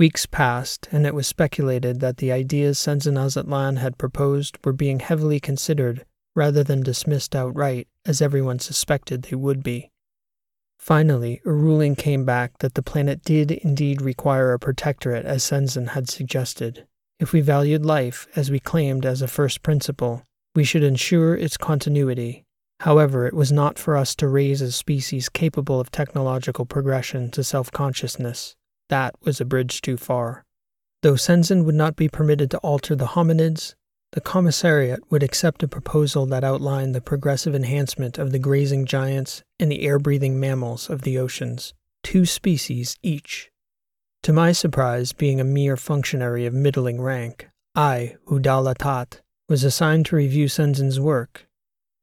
Weeks 0.00 0.24
passed, 0.24 0.88
and 0.90 1.06
it 1.06 1.14
was 1.14 1.26
speculated 1.26 2.00
that 2.00 2.16
the 2.16 2.32
ideas 2.32 2.78
Senzin 2.78 3.18
Azatlan 3.18 3.76
had 3.76 3.98
proposed 3.98 4.56
were 4.64 4.72
being 4.72 5.00
heavily 5.00 5.38
considered 5.38 6.06
rather 6.34 6.64
than 6.64 6.82
dismissed 6.82 7.36
outright, 7.36 7.86
as 8.06 8.22
everyone 8.22 8.60
suspected 8.60 9.24
they 9.24 9.36
would 9.36 9.62
be. 9.62 9.90
Finally, 10.78 11.42
a 11.44 11.52
ruling 11.52 11.94
came 11.94 12.24
back 12.24 12.58
that 12.60 12.72
the 12.72 12.82
planet 12.82 13.22
did 13.22 13.50
indeed 13.50 14.00
require 14.00 14.54
a 14.54 14.58
protectorate 14.58 15.26
as 15.26 15.44
Senzin 15.44 15.88
had 15.88 16.08
suggested. 16.08 16.86
If 17.18 17.34
we 17.34 17.42
valued 17.42 17.84
life, 17.84 18.26
as 18.34 18.50
we 18.50 18.58
claimed 18.58 19.04
as 19.04 19.20
a 19.20 19.28
first 19.28 19.62
principle, 19.62 20.22
we 20.54 20.64
should 20.64 20.82
ensure 20.82 21.36
its 21.36 21.58
continuity 21.58 22.46
However, 22.80 23.26
it 23.26 23.34
was 23.34 23.52
not 23.52 23.78
for 23.78 23.94
us 23.94 24.14
to 24.16 24.26
raise 24.26 24.62
a 24.62 24.72
species 24.72 25.28
capable 25.28 25.78
of 25.78 25.90
technological 25.90 26.64
progression 26.64 27.30
to 27.32 27.44
self 27.44 27.70
consciousness. 27.70 28.56
That 28.90 29.14
was 29.22 29.40
a 29.40 29.44
bridge 29.44 29.80
too 29.80 29.96
far. 29.96 30.44
Though 31.02 31.14
Senzin 31.14 31.64
would 31.64 31.74
not 31.74 31.96
be 31.96 32.08
permitted 32.08 32.50
to 32.50 32.58
alter 32.58 32.94
the 32.94 33.14
hominids, 33.16 33.74
the 34.12 34.20
commissariat 34.20 35.00
would 35.10 35.22
accept 35.22 35.62
a 35.62 35.68
proposal 35.68 36.26
that 36.26 36.44
outlined 36.44 36.94
the 36.94 37.00
progressive 37.00 37.54
enhancement 37.54 38.18
of 38.18 38.30
the 38.30 38.38
grazing 38.38 38.84
giants 38.84 39.42
and 39.58 39.72
the 39.72 39.82
air 39.82 39.98
breathing 39.98 40.38
mammals 40.38 40.90
of 40.90 41.02
the 41.02 41.16
oceans, 41.16 41.72
two 42.02 42.26
species 42.26 42.98
each. 43.02 43.50
To 44.24 44.34
my 44.34 44.52
surprise, 44.52 45.14
being 45.14 45.40
a 45.40 45.44
mere 45.44 45.78
functionary 45.78 46.44
of 46.44 46.52
middling 46.52 47.00
rank, 47.00 47.48
I, 47.74 48.16
Hudalatat, 48.26 49.20
was 49.48 49.64
assigned 49.64 50.06
to 50.06 50.16
review 50.16 50.46
Senzin's 50.46 51.00
work 51.00 51.46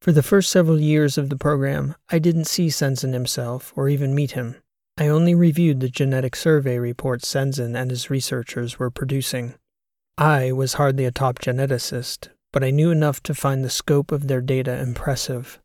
for 0.01 0.11
the 0.11 0.23
first 0.23 0.49
several 0.51 0.79
years 0.79 1.17
of 1.17 1.29
the 1.29 1.35
program, 1.35 1.95
I 2.09 2.19
didn't 2.19 2.45
see 2.45 2.67
Senzin 2.67 3.13
himself 3.13 3.73
or 3.75 3.89
even 3.89 4.15
meet 4.15 4.31
him. 4.31 4.55
I 4.99 5.09
only 5.09 5.35
reviewed 5.35 5.79
the 5.79 5.89
genetic 5.89 6.35
survey 6.35 6.79
reports 6.79 7.27
Senzin 7.31 7.75
and 7.75 7.91
his 7.91 8.09
researchers 8.09 8.79
were 8.79 8.89
producing. 8.89 9.53
I 10.17 10.51
was 10.51 10.73
hardly 10.73 11.05
a 11.05 11.11
top 11.11 11.37
geneticist, 11.37 12.29
but 12.51 12.63
I 12.63 12.71
knew 12.71 12.89
enough 12.89 13.21
to 13.23 13.35
find 13.35 13.63
the 13.63 13.69
scope 13.69 14.11
of 14.11 14.27
their 14.27 14.41
data 14.41 14.79
impressive. 14.79 15.59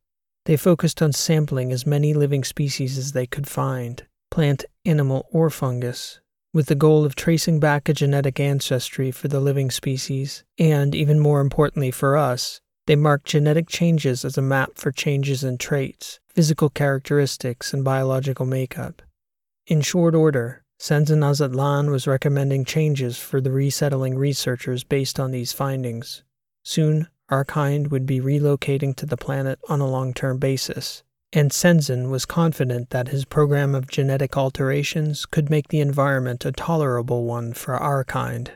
They 0.45 0.59
focused 0.59 1.01
on 1.01 1.15
sampling 1.15 1.73
as 1.73 1.87
many 1.87 2.13
living 2.13 2.45
species 2.45 2.99
as 2.99 3.13
they 3.13 3.27
could 3.27 3.49
find, 3.49 4.05
plant, 4.31 4.67
animal, 4.85 5.27
or 5.31 5.49
fungus, 5.49 6.21
with 6.53 6.67
the 6.67 6.75
goal 6.75 7.07
of 7.07 7.15
tracing 7.15 7.59
back 7.59 7.89
a 7.89 7.95
genetic 7.95 8.39
ancestry 8.39 9.11
for 9.11 9.29
the 9.29 9.41
living 9.41 9.71
species, 9.71 10.45
and, 10.59 10.95
even 10.95 11.19
more 11.19 11.41
importantly 11.41 11.91
for 11.91 12.19
us, 12.19 12.61
they 12.87 12.97
marked 12.97 13.27
genetic 13.27 13.69
changes 13.69 14.27
as 14.27 14.37
a 14.37 14.43
map 14.43 14.73
for 14.75 14.93
changes 14.93 15.43
in 15.43 15.57
traits, 15.57 16.21
physical 16.29 16.69
characteristics, 16.69 17.73
and 17.73 17.83
biological 17.83 18.45
makeup. 18.45 19.01
In 19.69 19.81
short 19.81 20.17
order, 20.17 20.65
Senzin 20.81 21.23
Azatlan 21.23 21.89
was 21.89 22.09
recommending 22.09 22.65
changes 22.65 23.17
for 23.17 23.41
the 23.41 23.53
resettling 23.53 24.19
researchers 24.19 24.83
based 24.83 25.21
on 25.21 25.31
these 25.31 25.53
findings. 25.53 26.25
Soon, 26.65 27.07
our 27.29 27.45
kind 27.45 27.89
would 27.93 28.05
be 28.05 28.21
relocating 28.21 28.97
to 28.97 29.07
the 29.07 29.17
planet 29.17 29.61
on 29.69 29.81
a 29.81 29.87
long 29.87 30.15
term 30.15 30.39
basis, 30.39 31.05
and 31.33 31.53
Senzin 31.53 32.11
was 32.11 32.27
confident 32.27 32.91
that 32.91 33.09
his 33.09 33.25
program 33.25 33.77
of 33.77 33.87
genetic 33.87 34.37
alterations 34.37 35.27
could 35.27 35.49
make 35.49 35.69
the 35.69 35.81
environment 35.81 36.45
a 36.45 36.51
tolerable 36.51 37.25
one 37.25 37.53
for 37.53 37.77
our 37.77 38.03
kind. 38.03 38.51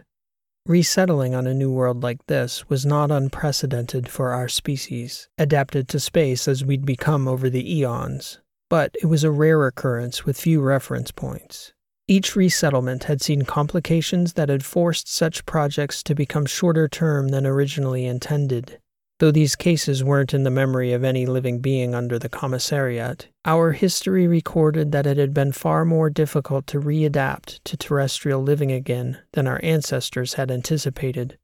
Resettling 0.66 1.36
on 1.36 1.46
a 1.46 1.54
new 1.54 1.70
world 1.70 2.02
like 2.02 2.26
this 2.26 2.68
was 2.68 2.84
not 2.84 3.12
unprecedented 3.12 4.08
for 4.08 4.32
our 4.32 4.48
species, 4.48 5.28
adapted 5.38 5.86
to 5.88 6.00
space 6.00 6.48
as 6.48 6.64
we'd 6.64 6.84
become 6.84 7.28
over 7.28 7.48
the 7.48 7.76
eons, 7.76 8.40
but 8.68 8.94
it 9.02 9.06
was 9.06 9.24
a 9.24 9.30
rare 9.30 9.66
occurrence 9.66 10.24
with 10.24 10.40
few 10.40 10.60
reference 10.60 11.10
points. 11.10 11.72
Each 12.08 12.36
resettlement 12.36 13.04
had 13.04 13.20
seen 13.20 13.42
complications 13.42 14.34
that 14.34 14.48
had 14.48 14.64
forced 14.64 15.12
such 15.12 15.46
projects 15.46 16.02
to 16.04 16.14
become 16.14 16.46
shorter 16.46 16.88
term 16.88 17.28
than 17.28 17.46
originally 17.46 18.06
intended, 18.06 18.78
Though 19.18 19.30
these 19.30 19.56
cases 19.56 20.04
weren't 20.04 20.34
in 20.34 20.42
the 20.42 20.50
memory 20.50 20.92
of 20.92 21.02
any 21.02 21.24
living 21.24 21.60
being 21.60 21.94
under 21.94 22.18
the 22.18 22.28
commissariat, 22.28 23.28
our 23.46 23.72
history 23.72 24.26
recorded 24.26 24.92
that 24.92 25.06
it 25.06 25.16
had 25.16 25.32
been 25.32 25.52
far 25.52 25.86
more 25.86 26.10
difficult 26.10 26.66
to 26.68 26.80
readapt 26.80 27.60
to 27.64 27.78
terrestrial 27.78 28.42
living 28.42 28.70
again 28.70 29.18
than 29.32 29.46
our 29.46 29.58
ancestors 29.62 30.34
had 30.34 30.50
anticipated. 30.50 31.38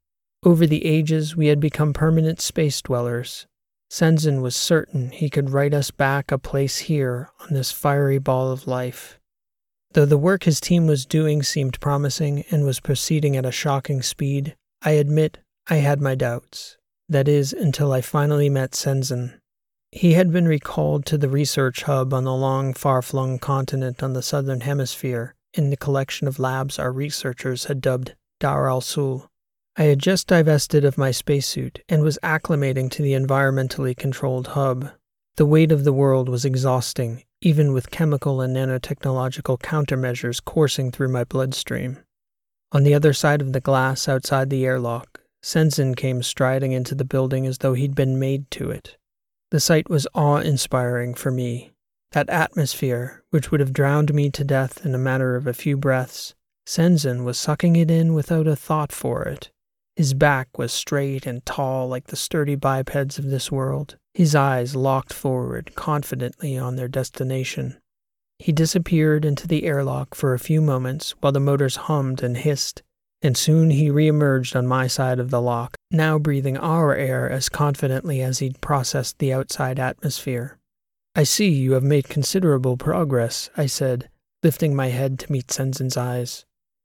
Over 0.45 0.67
the 0.67 0.85
ages, 0.85 1.35
we 1.35 1.47
had 1.47 1.61
become 1.61 1.95
permanent 1.95 2.43
space 2.43 2.83
dwellers. 2.83 3.47
Senzin 3.93 4.41
was 4.41 4.57
certain 4.57 5.11
he 5.11 5.29
could 5.29 5.51
write 5.51 5.75
us 5.75 5.91
back 5.91 6.33
a 6.33 6.39
place 6.39 6.79
here 6.79 7.29
on 7.41 7.49
this 7.53 7.71
fiery 7.71 8.17
ball 8.17 8.51
of 8.51 8.67
life. 8.67 9.21
Though 9.93 10.07
the 10.07 10.17
work 10.17 10.45
his 10.45 10.63
team 10.63 10.87
was 10.87 11.05
doing 11.05 11.43
seemed 11.43 11.79
promising 11.79 12.45
and 12.51 12.65
was 12.65 12.81
proceeding 12.81 13.37
at 13.37 13.45
a 13.45 13.53
shocking 13.53 14.01
speed, 14.01 14.57
I 14.81 14.93
admit 14.93 15.41
I 15.69 15.77
had 15.77 16.01
my 16.01 16.15
doubts. 16.15 16.79
That 17.07 17.29
is, 17.29 17.53
until 17.53 17.93
I 17.93 18.01
finally 18.01 18.49
met 18.49 18.71
Senzin. 18.71 19.39
He 19.91 20.15
had 20.15 20.33
been 20.33 20.49
recalled 20.49 21.05
to 21.05 21.19
the 21.19 21.29
research 21.29 21.83
hub 21.83 22.15
on 22.15 22.25
the 22.25 22.33
long, 22.33 22.73
far 22.73 23.03
flung 23.03 23.39
continent 23.39 24.03
on 24.03 24.15
the 24.15 24.23
southern 24.23 24.63
hemisphere 24.63 25.35
in 25.53 25.69
the 25.69 25.77
collection 25.77 26.27
of 26.27 26.39
labs 26.39 26.79
our 26.79 26.93
researchers 26.93 27.65
had 27.67 27.83
dubbed 27.83 28.15
Dar 28.41 28.71
al 28.71 28.81
Sul. 28.81 29.29
I 29.75 29.85
had 29.85 30.01
just 30.01 30.27
divested 30.27 30.85
of 30.85 30.99
my 30.99 31.13
spacesuit 31.13 31.81
and 31.89 32.03
was 32.03 32.19
acclimating 32.23 32.91
to 32.91 33.03
the 33.03 33.15
environmentally 33.15 33.97
controlled 33.97 34.49
hub. 34.49 34.91
The 35.37 35.47
weight 35.47 35.73
of 35.73 35.85
the 35.85 35.95
world 35.95 36.29
was 36.29 36.45
exhausting, 36.45 37.25
even 37.41 37.73
with 37.73 37.91
chemical 37.91 38.43
and 38.43 38.55
nanotechnological 38.55 39.61
countermeasures 39.61 40.45
coursing 40.45 40.91
through 40.91 41.09
my 41.09 41.25
bloodstream. 41.25 42.01
On 42.73 42.83
the 42.83 42.93
other 42.93 43.15
side 43.15 43.41
of 43.41 43.55
the 43.55 43.61
glass 43.61 44.11
outside 44.11 44.51
the 44.51 44.67
airlock, 44.67 45.23
Senzin 45.43 45.97
came 45.97 46.23
striding 46.23 46.73
into 46.73 46.95
the 46.95 47.05
building 47.05 47.47
as 47.47 47.59
though 47.59 47.73
he'd 47.73 47.95
been 47.95 48.19
made 48.19 48.51
to 48.51 48.71
it. 48.71 48.99
The 49.51 49.61
sight 49.61 49.89
was 49.89 50.07
awe 50.15 50.37
inspiring 50.39 51.15
for 51.15 51.31
me. 51.31 51.73
That 52.11 52.29
atmosphere, 52.29 53.25
which 53.31 53.51
would 53.51 53.61
have 53.61 53.73
drowned 53.73 54.13
me 54.13 54.29
to 54.33 54.45
death 54.45 54.85
in 54.85 54.95
a 54.95 54.99
matter 54.99 55.35
of 55.35 55.47
a 55.47 55.55
few 55.55 55.79
breaths, 55.79 56.35
Senzin 56.67 57.25
was 57.25 57.39
sucking 57.39 57.77
it 57.77 57.91
in 57.91 58.13
without 58.13 58.47
a 58.47 58.55
thought 58.55 58.93
for 58.93 59.23
it. 59.23 59.51
His 59.97 60.15
back 60.15 60.57
was 60.57 60.73
straight 60.73 61.27
and 61.27 61.45
tall 61.45 61.89
like 61.89 62.07
the 62.07 62.17
sturdy 62.17 62.55
bipeds 62.55 63.19
of 63.19 63.31
this 63.31 63.53
world, 63.53 63.97
his 64.15 64.35
eyes 64.35 64.75
locked 64.75 65.13
forward 65.13 65.75
confidently 65.75 66.57
on 66.57 66.77
their 66.77 66.89
destination. 66.89 67.79
He 68.39 68.53
disappeared 68.53 69.25
into 69.25 69.47
the 69.47 69.65
airlock 69.65 70.15
for 70.15 70.35
a 70.35 70.39
few 70.39 70.61
moments 70.61 71.13
while 71.21 71.33
the 71.33 71.41
motors 71.41 71.77
hummed 71.77 72.23
and 72.23 72.37
hissed 72.37 72.83
and 73.23 73.37
soon 73.37 73.71
he 73.71 73.89
reemerged 73.89 74.57
on 74.57 74.67
my 74.67 74.87
side 74.87 75.21
of 75.21 75.31
the 75.31 75.41
lock, 75.41 75.77
now 75.91 76.19
breathing 76.19 76.57
our 76.57 76.95
air 76.95 77.31
as 77.31 77.49
confidently 77.49 78.21
as 78.21 78.41
he'd 78.41 78.61
processed 78.61 79.19
the 79.19 79.33
outside 79.33 79.79
atmosphere. 79.79 80.59
I 81.15 81.23
see 81.23 81.49
you 81.49 81.73
have 81.73 81.85
made 81.85 82.09
considerable 82.09 82.77
progress, 82.77 83.49
I 83.57 83.67
said, 83.67 84.09
lifting 84.43 84.75
my 84.75 84.89
head 84.89 85.19
to 85.21 85.33
meet 85.33 85.53
Senzen's 85.53 85.97
eyes. 85.97 86.45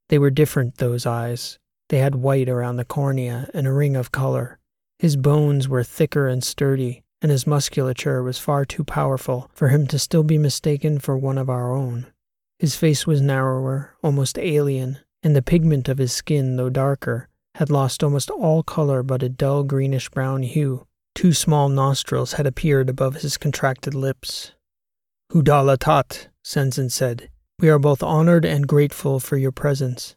They 0.09 0.19
were 0.19 0.29
different, 0.29 0.77
those 0.77 1.05
eyes. 1.05 1.57
They 1.89 2.00
had 2.00 2.15
white 2.15 2.50
around 2.50 2.75
the 2.75 2.86
cornea 2.86 3.50
and 3.53 3.65
a 3.65 3.72
ring 3.72 3.96
of 3.96 4.12
color. 4.12 4.60
His 5.00 5.15
bones 5.15 5.70
were 5.70 5.84
thicker 5.84 6.27
and 6.27 6.44
sturdy, 6.44 7.03
and 7.22 7.32
his 7.32 7.48
musculature 7.48 8.22
was 8.22 8.39
far 8.39 8.65
too 8.65 8.84
powerful 8.84 9.50
for 9.53 9.70
him 9.70 9.88
to 9.88 10.00
still 10.00 10.24
be 10.24 10.38
mistaken 10.38 11.00
for 11.00 11.17
one 11.17 11.38
of 11.38 11.50
our 11.50 11.74
own. 11.74 12.08
His 12.60 12.75
face 12.75 13.08
was 13.08 13.22
narrower, 13.22 13.94
almost 14.03 14.38
alien, 14.38 15.00
and 15.24 15.36
the 15.36 15.41
pigment 15.41 15.88
of 15.88 15.98
his 15.98 16.12
skin, 16.12 16.58
though 16.58 16.70
darker, 16.70 17.29
had 17.56 17.70
lost 17.70 18.03
almost 18.03 18.29
all 18.29 18.63
color 18.63 19.01
but 19.03 19.24
a 19.24 19.29
dull 19.29 19.63
greenish 19.63 20.10
brown 20.10 20.44
hue. 20.44 20.86
Two 21.15 21.34
small 21.34 21.70
nostrils 21.70 22.34
had 22.34 22.46
appeared 22.46 22.89
above 22.89 23.17
his 23.17 23.38
contracted 23.38 23.96
lips. 23.96 24.51
Hudalatat, 25.32 26.27
Senzen 26.44 26.91
said, 26.91 27.29
we 27.60 27.70
are 27.70 27.79
both 27.79 28.03
honored 28.03 28.46
and 28.46 28.67
grateful 28.67 29.20
for 29.20 29.38
your 29.38 29.51
presence. 29.51 30.15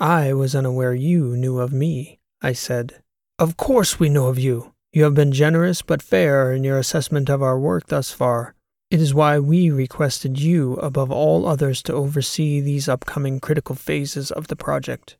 I 0.00 0.32
was 0.32 0.54
unaware 0.54 0.94
you 0.94 1.36
knew 1.36 1.58
of 1.58 1.72
me, 1.72 2.20
I 2.40 2.52
said. 2.52 3.02
Of 3.36 3.56
course 3.56 3.98
we 3.98 4.08
know 4.08 4.28
of 4.28 4.38
you. 4.38 4.72
You 4.92 5.02
have 5.02 5.14
been 5.14 5.32
generous 5.32 5.82
but 5.82 6.02
fair 6.02 6.52
in 6.52 6.62
your 6.62 6.78
assessment 6.78 7.28
of 7.28 7.42
our 7.42 7.58
work 7.58 7.88
thus 7.88 8.12
far. 8.12 8.54
It 8.92 9.00
is 9.00 9.12
why 9.12 9.40
we 9.40 9.70
requested 9.70 10.38
you 10.38 10.74
above 10.74 11.10
all 11.10 11.46
others 11.46 11.82
to 11.82 11.92
oversee 11.92 12.60
these 12.60 12.88
upcoming 12.88 13.40
critical 13.40 13.74
phases 13.74 14.30
of 14.30 14.46
the 14.46 14.56
project. 14.56 15.16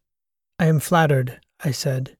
I 0.61 0.66
am 0.66 0.78
flattered, 0.78 1.40
I 1.64 1.73
said. 1.73 2.16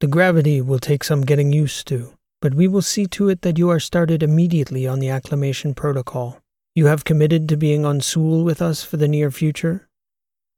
The 0.00 0.08
gravity 0.08 0.60
will 0.60 0.80
take 0.80 1.04
some 1.04 1.22
getting 1.22 1.52
used 1.52 1.86
to, 1.88 2.14
but 2.42 2.54
we 2.54 2.66
will 2.66 2.82
see 2.82 3.06
to 3.06 3.28
it 3.28 3.42
that 3.42 3.56
you 3.56 3.70
are 3.70 3.80
started 3.80 4.22
immediately 4.22 4.86
on 4.86 4.98
the 4.98 5.10
acclimation 5.10 5.74
protocol. 5.74 6.40
You 6.74 6.86
have 6.86 7.04
committed 7.04 7.48
to 7.48 7.56
being 7.56 7.84
on 7.86 8.00
Sul 8.00 8.42
with 8.42 8.60
us 8.60 8.82
for 8.82 8.96
the 8.96 9.08
near 9.08 9.30
future? 9.30 9.88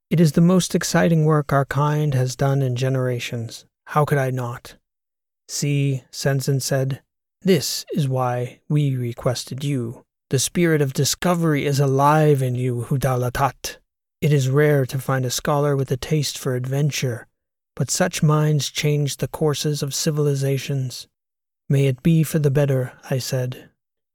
It 0.09 0.21
is 0.21 0.33
the 0.33 0.41
most 0.41 0.75
exciting 0.75 1.25
work 1.25 1.53
our 1.53 1.65
kind 1.65 2.15
has 2.15 2.37
done 2.37 2.63
in 2.63 2.77
generations. 2.77 3.65
How 3.87 4.05
could 4.05 4.19
I 4.19 4.31
not? 4.31 4.77
See, 5.49 6.05
Senzen 6.13 6.63
said, 6.63 7.03
this 7.43 7.85
is 7.93 8.09
why 8.09 8.61
we 8.69 8.97
requested 8.97 9.63
you. 9.63 10.05
The 10.31 10.39
spirit 10.39 10.81
of 10.81 10.93
discovery 10.93 11.67
is 11.67 11.79
alive 11.79 12.43
in 12.43 12.55
you, 12.55 12.87
Hudalatat. 12.89 13.79
It 14.21 14.33
is 14.33 14.49
rare 14.49 14.87
to 14.87 14.99
find 14.99 15.25
a 15.25 15.31
scholar 15.31 15.77
with 15.77 15.91
a 15.91 15.97
taste 15.97 16.39
for 16.39 16.57
adventure, 16.57 17.27
but 17.77 17.91
such 17.91 18.23
minds 18.23 18.71
change 18.71 19.19
the 19.19 19.29
courses 19.29 19.83
of 19.83 19.95
civilizations. 19.95 21.07
May 21.69 21.87
it 21.87 22.03
be 22.03 22.23
for 22.23 22.39
the 22.39 22.51
better, 22.51 22.93
I 23.11 23.19
said. 23.19 23.71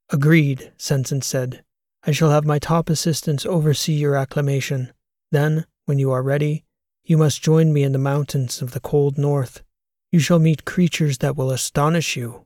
Agreed, 0.09 0.73
Senzen 0.77 1.23
said. 1.23 1.63
I 2.03 2.11
shall 2.11 2.31
have 2.31 2.45
my 2.45 2.59
top 2.59 2.89
assistants 2.89 3.45
oversee 3.45 3.93
your 3.93 4.15
acclimation. 4.15 4.91
Then, 5.31 5.65
when 5.85 5.99
you 5.99 6.11
are 6.11 6.23
ready, 6.23 6.65
you 7.03 7.17
must 7.17 7.41
join 7.41 7.73
me 7.73 7.83
in 7.83 7.91
the 7.91 7.97
mountains 7.97 8.61
of 8.61 8.71
the 8.71 8.79
cold 8.79 9.17
north. 9.17 9.63
You 10.11 10.19
shall 10.19 10.39
meet 10.39 10.65
creatures 10.65 11.19
that 11.19 11.35
will 11.35 11.51
astonish 11.51 12.15
you. 12.15 12.45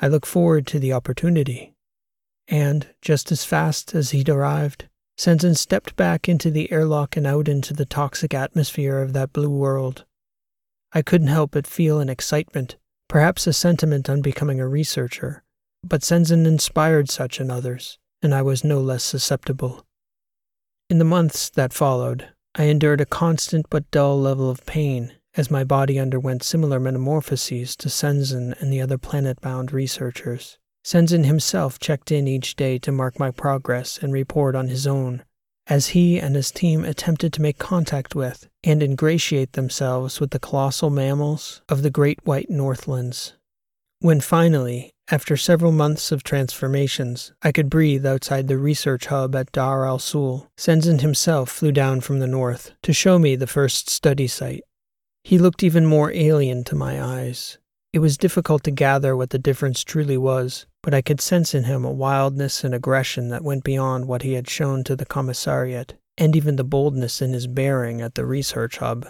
I 0.00 0.08
look 0.08 0.26
forward 0.26 0.66
to 0.68 0.78
the 0.78 0.92
opportunity. 0.92 1.74
And, 2.48 2.88
just 3.00 3.32
as 3.32 3.44
fast 3.44 3.94
as 3.94 4.10
he'd 4.10 4.28
arrived, 4.28 4.88
Senzen 5.16 5.56
stepped 5.56 5.96
back 5.96 6.28
into 6.28 6.50
the 6.50 6.70
airlock 6.72 7.16
and 7.16 7.26
out 7.26 7.48
into 7.48 7.72
the 7.72 7.84
toxic 7.84 8.34
atmosphere 8.34 8.98
of 8.98 9.12
that 9.12 9.32
blue 9.32 9.50
world. 9.50 10.04
I 10.92 11.02
couldn't 11.02 11.28
help 11.28 11.52
but 11.52 11.66
feel 11.66 12.00
an 12.00 12.08
excitement, 12.08 12.76
perhaps 13.08 13.46
a 13.46 13.52
sentiment 13.52 14.10
on 14.10 14.20
becoming 14.22 14.60
a 14.60 14.68
researcher, 14.68 15.44
but 15.84 16.02
Senzen 16.02 16.46
inspired 16.46 17.10
such 17.10 17.40
in 17.40 17.50
others, 17.50 17.98
and 18.22 18.34
I 18.34 18.42
was 18.42 18.64
no 18.64 18.80
less 18.80 19.04
susceptible. 19.04 19.86
In 20.90 20.98
the 20.98 21.04
months 21.04 21.48
that 21.50 21.72
followed, 21.72 22.28
I 22.54 22.64
endured 22.64 23.00
a 23.00 23.06
constant 23.06 23.66
but 23.70 23.90
dull 23.90 24.20
level 24.20 24.50
of 24.50 24.66
pain 24.66 25.14
as 25.34 25.50
my 25.50 25.64
body 25.64 25.98
underwent 25.98 26.42
similar 26.42 26.78
metamorphoses 26.78 27.74
to 27.76 27.88
Senzen 27.88 28.52
and 28.60 28.70
the 28.70 28.80
other 28.80 28.98
planet 28.98 29.40
bound 29.40 29.72
researchers. 29.72 30.58
Senzen 30.84 31.24
himself 31.24 31.78
checked 31.78 32.12
in 32.12 32.28
each 32.28 32.56
day 32.56 32.78
to 32.80 32.92
mark 32.92 33.18
my 33.18 33.30
progress 33.30 33.98
and 33.98 34.12
report 34.12 34.54
on 34.54 34.68
his 34.68 34.86
own, 34.86 35.22
as 35.66 35.88
he 35.88 36.18
and 36.18 36.34
his 36.34 36.50
team 36.50 36.84
attempted 36.84 37.32
to 37.32 37.42
make 37.42 37.56
contact 37.56 38.14
with 38.14 38.48
and 38.64 38.82
ingratiate 38.82 39.52
themselves 39.52 40.20
with 40.20 40.30
the 40.30 40.38
colossal 40.38 40.90
mammals 40.90 41.62
of 41.68 41.82
the 41.82 41.90
great 41.90 42.18
white 42.24 42.50
northlands. 42.50 43.34
When 44.00 44.20
finally, 44.20 44.92
after 45.12 45.36
several 45.36 45.72
months 45.72 46.10
of 46.10 46.24
transformations, 46.24 47.32
I 47.42 47.52
could 47.52 47.68
breathe 47.68 48.06
outside 48.06 48.48
the 48.48 48.56
research 48.56 49.06
hub 49.06 49.36
at 49.36 49.52
Dar 49.52 49.84
al 49.86 49.98
Sul, 49.98 50.48
Senzen 50.56 51.02
himself 51.02 51.50
flew 51.50 51.70
down 51.70 52.00
from 52.00 52.18
the 52.18 52.26
north 52.26 52.72
to 52.82 52.94
show 52.94 53.18
me 53.18 53.36
the 53.36 53.46
first 53.46 53.90
study 53.90 54.26
site. 54.26 54.64
He 55.22 55.36
looked 55.36 55.62
even 55.62 55.84
more 55.84 56.10
alien 56.12 56.64
to 56.64 56.74
my 56.74 57.02
eyes. 57.02 57.58
It 57.92 57.98
was 57.98 58.16
difficult 58.16 58.64
to 58.64 58.70
gather 58.70 59.14
what 59.14 59.28
the 59.28 59.38
difference 59.38 59.84
truly 59.84 60.16
was, 60.16 60.64
but 60.82 60.94
I 60.94 61.02
could 61.02 61.20
sense 61.20 61.54
in 61.54 61.64
him 61.64 61.84
a 61.84 61.92
wildness 61.92 62.64
and 62.64 62.74
aggression 62.74 63.28
that 63.28 63.44
went 63.44 63.64
beyond 63.64 64.06
what 64.06 64.22
he 64.22 64.32
had 64.32 64.48
shown 64.48 64.82
to 64.84 64.96
the 64.96 65.04
commissariat, 65.04 65.92
and 66.16 66.34
even 66.34 66.56
the 66.56 66.64
boldness 66.64 67.20
in 67.20 67.34
his 67.34 67.46
bearing 67.46 68.00
at 68.00 68.14
the 68.14 68.24
research 68.24 68.78
hub. 68.78 69.06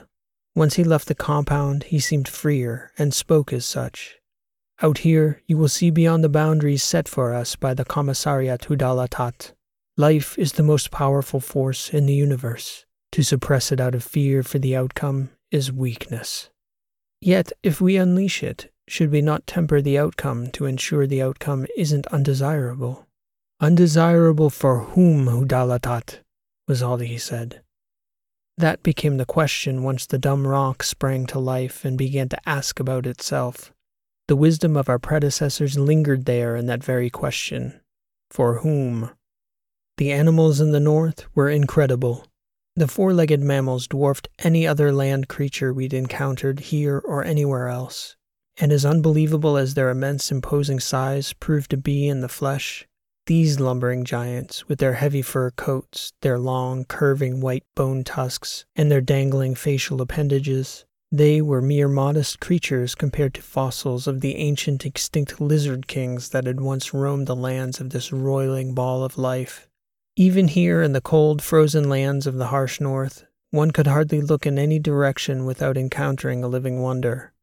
Once 0.56 0.74
he 0.74 0.82
left 0.82 1.06
the 1.06 1.14
compound, 1.14 1.84
he 1.84 2.00
seemed 2.00 2.26
freer 2.26 2.90
and 2.98 3.14
spoke 3.14 3.52
as 3.52 3.64
such. 3.64 4.18
Out 4.82 4.98
here, 4.98 5.40
you 5.46 5.56
will 5.56 5.68
see 5.68 5.90
beyond 5.90 6.24
the 6.24 6.28
boundaries 6.28 6.82
set 6.82 7.06
for 7.06 7.32
us 7.32 7.54
by 7.54 7.72
the 7.72 7.84
Commissariat 7.84 8.62
Hudalatat. 8.62 9.52
Life 9.96 10.36
is 10.36 10.54
the 10.54 10.64
most 10.64 10.90
powerful 10.90 11.38
force 11.38 11.90
in 11.90 12.06
the 12.06 12.14
universe. 12.14 12.84
To 13.12 13.22
suppress 13.22 13.70
it 13.70 13.78
out 13.78 13.94
of 13.94 14.02
fear 14.02 14.42
for 14.42 14.58
the 14.58 14.74
outcome 14.74 15.30
is 15.52 15.70
weakness. 15.70 16.50
Yet, 17.20 17.52
if 17.62 17.80
we 17.80 17.96
unleash 17.96 18.42
it, 18.42 18.72
should 18.88 19.12
we 19.12 19.22
not 19.22 19.46
temper 19.46 19.80
the 19.80 19.98
outcome 19.98 20.50
to 20.50 20.64
ensure 20.64 21.06
the 21.06 21.22
outcome 21.22 21.66
isn't 21.76 22.08
undesirable? 22.08 23.06
Undesirable 23.60 24.50
for 24.50 24.80
whom, 24.80 25.26
Hudalatat? 25.26 26.18
was 26.66 26.82
all 26.82 26.96
he 26.96 27.18
said. 27.18 27.62
That 28.58 28.82
became 28.82 29.18
the 29.18 29.26
question 29.26 29.84
once 29.84 30.06
the 30.06 30.18
dumb 30.18 30.44
rock 30.44 30.82
sprang 30.82 31.26
to 31.26 31.38
life 31.38 31.84
and 31.84 31.96
began 31.96 32.28
to 32.30 32.48
ask 32.48 32.80
about 32.80 33.06
itself. 33.06 33.71
The 34.32 34.36
wisdom 34.36 34.78
of 34.78 34.88
our 34.88 34.98
predecessors 34.98 35.78
lingered 35.78 36.24
there 36.24 36.56
in 36.56 36.64
that 36.64 36.82
very 36.82 37.10
question. 37.10 37.82
For 38.30 38.60
whom? 38.60 39.10
The 39.98 40.10
animals 40.10 40.58
in 40.58 40.72
the 40.72 40.80
north 40.80 41.26
were 41.34 41.50
incredible. 41.50 42.26
The 42.74 42.88
four 42.88 43.12
legged 43.12 43.42
mammals 43.42 43.86
dwarfed 43.86 44.30
any 44.38 44.66
other 44.66 44.90
land 44.90 45.28
creature 45.28 45.74
we'd 45.74 45.92
encountered 45.92 46.60
here 46.60 46.96
or 46.96 47.22
anywhere 47.22 47.68
else 47.68 48.16
and 48.56 48.72
as 48.72 48.86
unbelievable 48.86 49.58
as 49.58 49.74
their 49.74 49.90
immense 49.90 50.32
imposing 50.32 50.80
size 50.80 51.34
proved 51.34 51.70
to 51.72 51.76
be 51.76 52.08
in 52.08 52.22
the 52.22 52.26
flesh, 52.26 52.88
these 53.26 53.60
lumbering 53.60 54.02
giants, 54.02 54.66
with 54.66 54.78
their 54.78 54.94
heavy 54.94 55.20
fur 55.20 55.50
coats, 55.50 56.14
their 56.22 56.38
long, 56.38 56.86
curving 56.86 57.42
white 57.42 57.64
bone 57.76 58.02
tusks, 58.02 58.64
and 58.74 58.90
their 58.90 59.02
dangling 59.02 59.54
facial 59.54 60.00
appendages, 60.00 60.86
they 61.14 61.42
were 61.42 61.60
mere 61.60 61.88
modest 61.88 62.40
creatures 62.40 62.94
compared 62.94 63.34
to 63.34 63.42
fossils 63.42 64.06
of 64.06 64.22
the 64.22 64.36
ancient 64.36 64.86
extinct 64.86 65.38
lizard 65.42 65.86
kings 65.86 66.30
that 66.30 66.46
had 66.46 66.58
once 66.58 66.94
roamed 66.94 67.26
the 67.26 67.36
lands 67.36 67.80
of 67.80 67.90
this 67.90 68.10
roiling 68.10 68.72
ball 68.72 69.04
of 69.04 69.18
life. 69.18 69.68
Even 70.16 70.48
here 70.48 70.80
in 70.80 70.92
the 70.92 71.02
cold, 71.02 71.42
frozen 71.42 71.86
lands 71.86 72.26
of 72.26 72.36
the 72.36 72.46
harsh 72.46 72.80
north, 72.80 73.26
one 73.50 73.70
could 73.70 73.86
hardly 73.86 74.22
look 74.22 74.46
in 74.46 74.58
any 74.58 74.78
direction 74.78 75.44
without 75.44 75.76
encountering 75.76 76.42
a 76.42 76.48
living 76.48 76.80
wonder. 76.80 77.34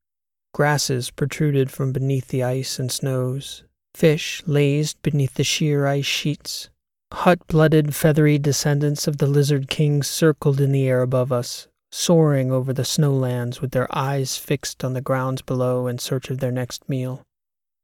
Grasses 0.51 1.11
protruded 1.11 1.69
from 1.69 1.91
beneath 1.91 2.29
the 2.29 2.41
ice 2.41 2.79
and 2.79 2.91
snows. 2.91 3.63
Fish 3.93 4.41
lazed 4.47 4.99
beneath 5.03 5.35
the 5.35 5.43
sheer 5.43 5.85
ice 5.85 6.05
sheets. 6.05 6.69
Hot 7.11 7.45
blooded, 7.47 7.93
feathery 7.93 8.39
descendants 8.39 9.07
of 9.07 9.17
the 9.17 9.27
lizard 9.27 9.67
kings 9.67 10.07
circled 10.07 10.59
in 10.59 10.71
the 10.71 10.87
air 10.87 11.01
above 11.01 11.31
us, 11.31 11.67
soaring 11.91 12.51
over 12.51 12.73
the 12.73 12.83
snowlands 12.83 13.61
with 13.61 13.71
their 13.71 13.87
eyes 13.95 14.37
fixed 14.37 14.83
on 14.83 14.93
the 14.93 15.01
grounds 15.01 15.41
below 15.41 15.87
in 15.87 15.97
search 15.97 16.29
of 16.29 16.39
their 16.39 16.51
next 16.51 16.87
meal. 16.87 17.25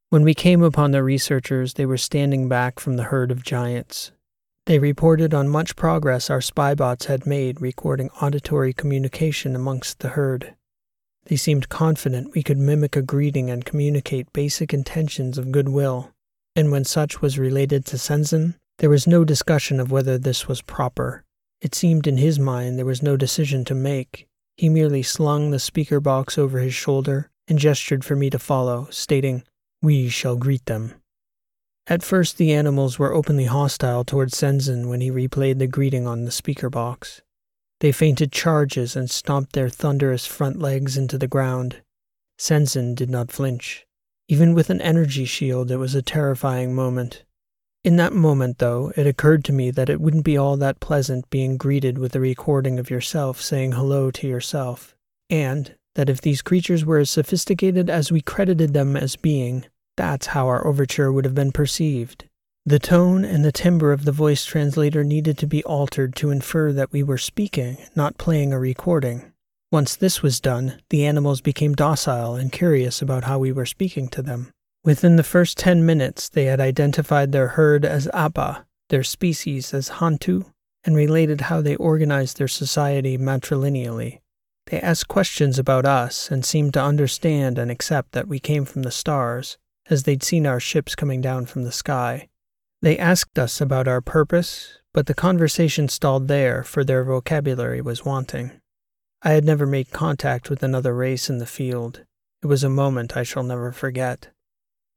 When 0.10 0.24
we 0.24 0.34
came 0.34 0.62
upon 0.62 0.92
the 0.92 1.04
researchers, 1.04 1.74
they 1.74 1.86
were 1.86 1.98
standing 1.98 2.48
back 2.48 2.80
from 2.80 2.96
the 2.96 3.04
herd 3.04 3.32
of 3.32 3.44
giants. 3.44 4.12
They 4.66 4.80
reported 4.80 5.34
on 5.34 5.50
much 5.50 5.76
progress 5.76 6.30
our 6.30 6.40
spybots 6.40 7.06
had 7.06 7.26
made 7.26 7.62
recording 7.62 8.10
auditory 8.22 8.72
communication 8.72 9.56
amongst 9.56 10.00
the 10.00 10.10
herd. 10.10 10.56
They 11.26 11.36
seemed 11.36 11.70
confident 11.70 12.34
we 12.36 12.44
could 12.44 12.58
mimic 12.58 12.96
a 12.96 13.02
greeting 13.02 13.50
and 13.50 13.66
communicate 13.66 14.32
basic 14.32 14.74
intentions 14.74 15.38
of 15.38 15.52
goodwill, 15.52 16.12
and 16.56 16.72
when 16.72 16.86
such 16.86 17.22
was 17.22 17.40
related 17.40 17.86
to 17.88 17.98
Senzen, 17.98 18.56
there 18.78 18.90
was 18.90 19.08
no 19.08 19.26
discussion 19.26 19.80
of 19.80 19.92
whether 19.92 20.18
this 20.18 20.48
was 20.48 20.62
proper. 20.62 21.25
It 21.66 21.74
seemed 21.74 22.06
in 22.06 22.18
his 22.18 22.38
mind 22.38 22.78
there 22.78 22.86
was 22.86 23.02
no 23.02 23.18
decision 23.18 23.66
to 23.66 23.74
make. 23.74 24.28
He 24.56 24.70
merely 24.70 25.02
slung 25.02 25.50
the 25.50 25.58
speaker 25.58 26.00
box 26.00 26.38
over 26.38 26.60
his 26.60 26.76
shoulder 26.76 27.32
and 27.48 27.58
gestured 27.58 28.06
for 28.06 28.16
me 28.16 28.30
to 28.30 28.38
follow, 28.38 28.88
stating, 28.92 29.44
We 29.82 30.08
shall 30.08 30.36
greet 30.36 30.68
them. 30.68 30.94
At 31.88 32.04
first, 32.04 32.38
the 32.38 32.54
animals 32.54 33.00
were 33.00 33.16
openly 33.16 33.46
hostile 33.46 34.04
towards 34.04 34.38
Senzin 34.38 34.90
when 34.90 35.02
he 35.02 35.10
replayed 35.10 35.58
the 35.58 35.66
greeting 35.66 36.06
on 36.06 36.26
the 36.26 36.32
speaker 36.32 36.70
box. 36.70 37.24
They 37.80 37.92
feinted 37.92 38.32
charges 38.32 38.96
and 38.96 39.10
stomped 39.10 39.54
their 39.54 39.70
thunderous 39.70 40.28
front 40.28 40.60
legs 40.60 40.98
into 40.98 41.18
the 41.18 41.28
ground. 41.28 41.82
Senzin 42.38 42.94
did 42.94 43.10
not 43.10 43.32
flinch. 43.32 43.88
Even 44.28 44.54
with 44.54 44.70
an 44.70 44.82
energy 44.82 45.26
shield, 45.26 45.72
it 45.72 45.78
was 45.78 45.96
a 45.96 46.04
terrifying 46.04 46.76
moment. 46.76 47.24
In 47.86 47.98
that 47.98 48.14
moment, 48.14 48.58
though, 48.58 48.92
it 48.98 49.06
occurred 49.06 49.46
to 49.46 49.54
me 49.54 49.70
that 49.70 49.92
it 49.92 50.02
wouldn't 50.02 50.24
be 50.26 50.36
all 50.36 50.58
that 50.58 50.80
pleasant 50.80 51.30
being 51.30 51.56
greeted 51.56 52.00
with 52.00 52.16
a 52.16 52.20
recording 52.20 52.80
of 52.80 52.90
yourself 52.90 53.40
saying 53.40 53.74
hello 53.74 54.10
to 54.10 54.28
yourself, 54.28 54.96
and 55.30 55.76
that 55.94 56.10
if 56.10 56.20
these 56.20 56.42
creatures 56.42 56.84
were 56.84 56.98
as 56.98 57.12
sophisticated 57.12 57.88
as 57.88 58.12
we 58.12 58.22
credited 58.22 58.74
them 58.74 58.98
as 58.98 59.16
being, 59.16 59.68
that's 59.98 60.26
how 60.26 60.48
our 60.48 60.66
overture 60.66 61.12
would 61.12 61.26
have 61.26 61.36
been 61.36 61.52
perceived. 61.52 62.26
The 62.66 62.80
tone 62.80 63.24
and 63.24 63.46
the 63.46 63.52
timbre 63.52 63.92
of 63.92 64.06
the 64.06 64.12
voice 64.12 64.46
translator 64.46 65.04
needed 65.04 65.38
to 65.38 65.46
be 65.46 65.64
altered 65.66 66.16
to 66.16 66.32
infer 66.32 66.74
that 66.74 66.92
we 66.92 67.04
were 67.04 67.20
speaking, 67.20 67.78
not 67.96 68.18
playing 68.18 68.52
a 68.52 68.58
recording. 68.58 69.32
Once 69.72 69.96
this 69.96 70.24
was 70.24 70.40
done, 70.40 70.82
the 70.90 71.06
animals 71.06 71.40
became 71.40 71.76
docile 71.76 72.34
and 72.34 72.52
curious 72.52 73.04
about 73.04 73.26
how 73.26 73.38
we 73.38 73.52
were 73.52 73.68
speaking 73.68 74.08
to 74.08 74.24
them. 74.24 74.52
Within 74.86 75.16
the 75.16 75.24
first 75.24 75.58
ten 75.58 75.84
minutes, 75.84 76.30
they 76.30 76.46
had 76.46 76.62
identified 76.62 77.32
their 77.32 77.50
herd 77.50 77.84
as 77.84 78.08
Appa, 78.14 78.68
their 78.90 79.02
species 79.02 79.74
as 79.74 79.90
Hantu, 79.90 80.46
and 80.84 80.96
related 80.96 81.42
how 81.42 81.60
they 81.60 81.76
organized 81.78 82.38
their 82.38 82.48
society 82.48 83.18
matrilineally. 83.18 84.20
They 84.68 84.80
asked 84.80 85.08
questions 85.08 85.58
about 85.58 85.88
us 85.88 86.30
and 86.30 86.46
seemed 86.46 86.76
to 86.76 86.84
understand 86.84 87.58
and 87.58 87.72
accept 87.72 88.12
that 88.12 88.28
we 88.28 88.40
came 88.40 88.64
from 88.64 88.84
the 88.84 88.92
stars, 88.92 89.58
as 89.90 90.04
they'd 90.04 90.22
seen 90.22 90.46
our 90.46 90.60
ships 90.60 90.94
coming 90.94 91.20
down 91.20 91.48
from 91.48 91.64
the 91.64 91.72
sky. 91.72 92.30
They 92.84 92.96
asked 93.00 93.40
us 93.40 93.60
about 93.60 93.88
our 93.88 94.02
purpose, 94.02 94.78
but 94.94 95.08
the 95.08 95.16
conversation 95.16 95.90
stalled 95.90 96.28
there, 96.28 96.64
for 96.64 96.84
their 96.84 97.04
vocabulary 97.04 97.82
was 97.82 98.06
wanting. 98.06 98.52
I 99.24 99.32
had 99.32 99.46
never 99.46 99.66
made 99.66 99.90
contact 99.90 100.52
with 100.52 100.62
another 100.62 100.94
race 100.94 101.28
in 101.28 101.40
the 101.40 101.48
field. 101.48 102.04
It 102.44 102.48
was 102.48 102.64
a 102.64 102.70
moment 102.70 103.18
I 103.18 103.24
shall 103.24 103.42
never 103.42 103.72
forget. 103.72 104.28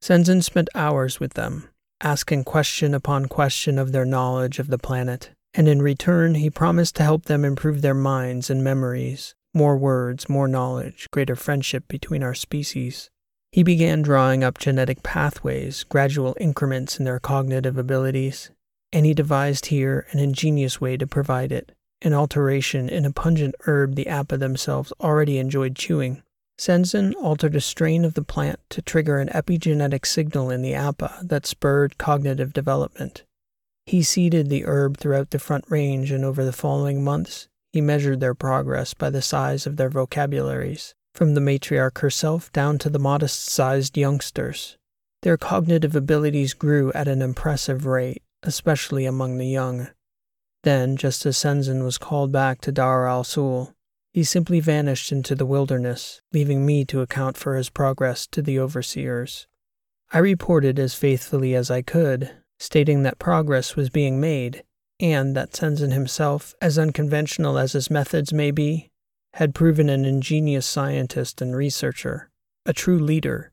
Senzin 0.01 0.43
spent 0.43 0.69
hours 0.75 1.21
with 1.21 1.35
them, 1.35 1.69
asking 2.01 2.45
question 2.45 2.95
upon 2.95 3.27
question 3.27 3.79
of 3.79 3.93
their 3.93 4.05
knowledge 4.05 4.59
of 4.59 4.69
the 4.69 4.79
planet, 4.79 5.31
and 5.55 5.69
in 5.69 5.83
return 5.83 6.37
he 6.37 6.51
promised 6.51 6.97
to 6.97 7.03
help 7.03 7.25
them 7.25 7.45
improve 7.45 7.83
their 7.83 7.95
minds 7.95 8.51
and 8.51 8.63
memories, 8.63 9.35
more 9.53 9.77
words, 9.77 10.29
more 10.29 10.49
knowledge, 10.49 11.07
greater 11.11 11.37
friendship 11.37 11.89
between 11.89 12.23
our 12.23 12.35
species. 12.35 13.11
He 13.51 13.63
began 13.63 14.03
drawing 14.03 14.45
up 14.45 14.59
genetic 14.59 15.03
pathways, 15.03 15.85
gradual 15.85 16.37
increments 16.39 16.99
in 16.99 17.05
their 17.05 17.19
cognitive 17.19 17.79
abilities, 17.79 18.51
and 18.93 19.05
he 19.05 19.15
devised 19.15 19.67
here 19.67 20.07
an 20.13 20.19
ingenious 20.19 20.81
way 20.81 20.97
to 20.97 21.07
provide 21.07 21.51
it 21.53 21.73
an 22.03 22.13
alteration 22.13 22.89
in 22.89 23.05
a 23.05 23.13
pungent 23.13 23.55
herb 23.67 23.97
the 23.97 24.07
Appa 24.07 24.37
themselves 24.37 24.93
already 25.01 25.39
enjoyed 25.39 25.75
chewing. 25.75 26.23
Senzin 26.59 27.15
altered 27.23 27.55
a 27.55 27.61
strain 27.61 28.05
of 28.05 28.15
the 28.15 28.23
plant 28.23 28.59
to 28.71 28.83
trigger 28.83 29.19
an 29.19 29.29
epigenetic 29.29 30.05
signal 30.05 30.51
in 30.51 30.61
the 30.61 30.75
Appa 30.75 31.21
that 31.23 31.47
spurred 31.47 31.99
cognitive 31.99 32.53
development. 32.53 33.25
He 33.87 34.03
seeded 34.03 34.49
the 34.49 34.67
herb 34.67 34.97
throughout 34.99 35.31
the 35.31 35.39
Front 35.39 35.65
Range, 35.69 36.11
and 36.11 36.25
over 36.25 36.45
the 36.45 36.53
following 36.53 37.05
months, 37.05 37.49
he 37.73 37.81
measured 37.81 38.21
their 38.21 38.35
progress 38.35 38.93
by 38.93 39.09
the 39.09 39.23
size 39.23 39.67
of 39.67 39.77
their 39.77 39.89
vocabularies 39.89 40.95
from 41.15 41.35
the 41.35 41.41
matriarch 41.41 41.99
herself 41.99 42.53
down 42.53 42.79
to 42.79 42.91
the 42.91 42.99
modest 42.99 43.47
sized 43.47 43.97
youngsters. 43.97 44.77
Their 45.23 45.37
cognitive 45.37 45.97
abilities 45.97 46.55
grew 46.55 46.93
at 46.93 47.09
an 47.09 47.23
impressive 47.23 47.87
rate, 47.87 48.23
especially 48.43 49.05
among 49.05 49.39
the 49.39 49.49
young. 49.49 49.89
Then, 50.65 50.97
just 50.97 51.25
as 51.25 51.37
Senzin 51.37 51.85
was 51.85 51.99
called 51.99 52.31
back 52.31 52.61
to 52.63 52.73
Dar 52.73 53.07
al 53.09 53.25
Sul, 53.25 53.75
he 54.19 54.25
simply 54.25 54.59
vanished 54.59 55.13
into 55.13 55.37
the 55.37 55.47
wilderness, 55.47 56.21
leaving 56.33 56.67
me 56.67 56.85
to 56.85 57.03
account 57.03 57.37
for 57.37 57.55
his 57.55 57.71
progress 57.71 58.27
to 58.27 58.43
the 58.43 58.59
overseers. 58.59 59.47
I 60.11 60.19
reported 60.19 60.77
as 60.77 60.93
faithfully 60.93 61.55
as 61.55 61.71
I 61.71 61.83
could, 61.83 62.33
stating 62.59 63.05
that 63.05 63.21
progress 63.21 63.77
was 63.77 63.91
being 63.91 64.21
made, 64.21 64.65
and 64.99 65.37
that 65.37 65.53
Senzin 65.53 65.93
himself, 65.93 66.53
as 66.61 66.81
unconventional 66.81 67.59
as 67.59 67.75
his 67.75 67.93
methods 67.93 68.33
may 68.33 68.51
be, 68.51 68.91
had 69.35 69.55
proven 69.55 69.89
an 69.89 70.05
ingenious 70.05 70.67
scientist 70.67 71.41
and 71.41 71.55
researcher, 71.55 72.29
a 72.67 72.73
true 72.73 72.99
leader. 72.99 73.53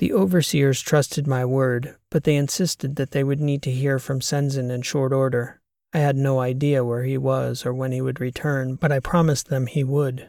The 0.00 0.12
overseers 0.12 0.82
trusted 0.82 1.26
my 1.26 1.46
word, 1.46 1.96
but 2.10 2.24
they 2.24 2.36
insisted 2.36 2.96
that 2.96 3.12
they 3.12 3.24
would 3.24 3.40
need 3.40 3.62
to 3.62 3.70
hear 3.70 3.98
from 3.98 4.20
Senzin 4.20 4.70
in 4.70 4.82
short 4.82 5.14
order. 5.14 5.62
I 5.94 5.98
had 5.98 6.16
no 6.16 6.40
idea 6.40 6.84
where 6.84 7.04
he 7.04 7.16
was 7.16 7.64
or 7.64 7.72
when 7.72 7.92
he 7.92 8.00
would 8.00 8.20
return, 8.20 8.74
but 8.74 8.90
I 8.90 8.98
promised 8.98 9.48
them 9.48 9.68
he 9.68 9.84
would. 9.84 10.28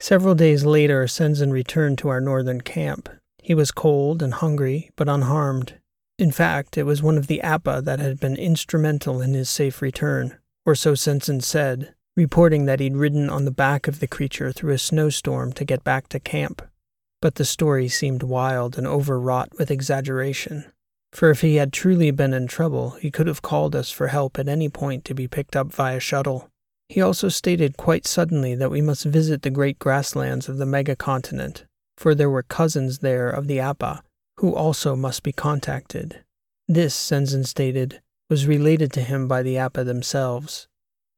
Several 0.00 0.34
days 0.34 0.64
later, 0.64 1.06
Senzin 1.06 1.52
returned 1.52 1.98
to 1.98 2.08
our 2.08 2.20
northern 2.20 2.60
camp. 2.60 3.08
He 3.40 3.54
was 3.54 3.70
cold 3.70 4.20
and 4.20 4.34
hungry, 4.34 4.90
but 4.96 5.08
unharmed. 5.08 5.74
In 6.18 6.32
fact, 6.32 6.76
it 6.76 6.82
was 6.82 7.02
one 7.02 7.16
of 7.16 7.28
the 7.28 7.40
Appa 7.40 7.82
that 7.84 8.00
had 8.00 8.18
been 8.18 8.36
instrumental 8.36 9.22
in 9.22 9.32
his 9.32 9.48
safe 9.48 9.80
return, 9.80 10.36
or 10.66 10.74
so 10.74 10.94
Senzin 10.94 11.40
said, 11.40 11.94
reporting 12.16 12.64
that 12.64 12.80
he'd 12.80 12.96
ridden 12.96 13.30
on 13.30 13.44
the 13.44 13.50
back 13.52 13.86
of 13.86 14.00
the 14.00 14.08
creature 14.08 14.52
through 14.52 14.72
a 14.72 14.78
snowstorm 14.78 15.52
to 15.52 15.64
get 15.64 15.84
back 15.84 16.08
to 16.08 16.18
camp. 16.18 16.62
But 17.22 17.36
the 17.36 17.44
story 17.44 17.88
seemed 17.88 18.24
wild 18.24 18.76
and 18.76 18.88
overwrought 18.88 19.56
with 19.56 19.70
exaggeration. 19.70 20.72
For 21.12 21.30
if 21.30 21.40
he 21.40 21.56
had 21.56 21.72
truly 21.72 22.10
been 22.10 22.32
in 22.32 22.46
trouble, 22.46 22.90
he 22.90 23.10
could 23.10 23.26
have 23.26 23.42
called 23.42 23.74
us 23.74 23.90
for 23.90 24.08
help 24.08 24.38
at 24.38 24.48
any 24.48 24.68
point 24.68 25.04
to 25.06 25.14
be 25.14 25.26
picked 25.28 25.56
up 25.56 25.72
via 25.72 26.00
shuttle. 26.00 26.48
He 26.88 27.00
also 27.00 27.28
stated 27.28 27.76
quite 27.76 28.06
suddenly 28.06 28.54
that 28.54 28.70
we 28.70 28.80
must 28.80 29.04
visit 29.04 29.42
the 29.42 29.50
great 29.50 29.78
grasslands 29.78 30.48
of 30.48 30.58
the 30.58 30.66
megacontinent, 30.66 31.64
for 31.96 32.14
there 32.14 32.30
were 32.30 32.42
cousins 32.42 32.98
there 32.98 33.28
of 33.28 33.46
the 33.46 33.60
Appa, 33.60 34.02
who 34.38 34.54
also 34.54 34.96
must 34.96 35.22
be 35.22 35.32
contacted. 35.32 36.24
This, 36.66 36.94
Senzin 36.94 37.44
stated, 37.44 38.00
was 38.28 38.46
related 38.46 38.92
to 38.92 39.02
him 39.02 39.28
by 39.28 39.42
the 39.42 39.58
Appa 39.58 39.84
themselves. 39.84 40.68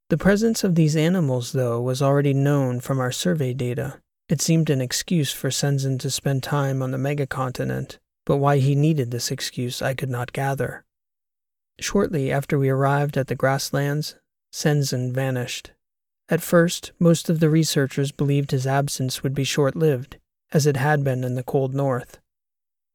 The 0.09 0.19
presence 0.19 0.65
of 0.65 0.75
these 0.75 0.97
animals, 0.97 1.53
though, 1.53 1.81
was 1.81 2.03
already 2.03 2.35
known 2.35 2.81
from 2.81 2.99
our 2.99 3.13
survey 3.13 3.55
data. 3.55 4.01
It 4.29 4.41
seemed 4.41 4.71
an 4.71 4.81
excuse 4.81 5.33
for 5.33 5.51
Senzin 5.51 5.99
to 6.01 6.11
spend 6.11 6.43
time 6.43 6.83
on 6.83 6.91
the 6.91 6.99
megacontinent, 6.99 7.99
but 8.25 8.37
why 8.37 8.59
he 8.59 8.75
needed 8.75 9.11
this 9.11 9.31
excuse 9.31 9.83
I 9.83 9.95
could 9.95 10.11
not 10.11 10.33
gather. 10.33 10.85
Shortly 11.81 12.31
after 12.31 12.59
we 12.59 12.69
arrived 12.69 13.17
at 13.17 13.27
the 13.27 13.35
grasslands, 13.35 14.17
Senzin 14.53 15.13
vanished. 15.13 15.73
At 16.29 16.43
first, 16.43 16.93
most 16.99 17.29
of 17.29 17.41
the 17.41 17.51
researchers 17.51 18.13
believed 18.13 18.51
his 18.51 18.67
absence 18.67 19.23
would 19.23 19.35
be 19.35 19.45
short 19.45 19.75
lived, 19.75 20.19
as 20.53 20.67
it 20.67 20.77
had 20.77 21.03
been 21.03 21.25
in 21.25 21.35
the 21.35 21.43
cold 21.43 21.75
north. 21.75 22.21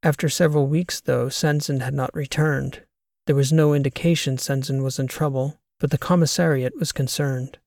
After 0.04 0.30
several 0.30 0.68
weeks, 0.68 1.02
though, 1.02 1.28
Senzin 1.28 1.82
had 1.82 1.94
not 1.94 2.16
returned. 2.16 2.84
There 3.26 3.36
was 3.36 3.52
no 3.52 3.74
indication 3.74 4.38
Senzin 4.38 4.84
was 4.84 5.00
in 5.00 5.08
trouble, 5.08 5.60
but 5.80 5.92
the 5.92 5.98
commissariat 5.98 6.78
was 6.80 6.92
concerned. 6.92 7.58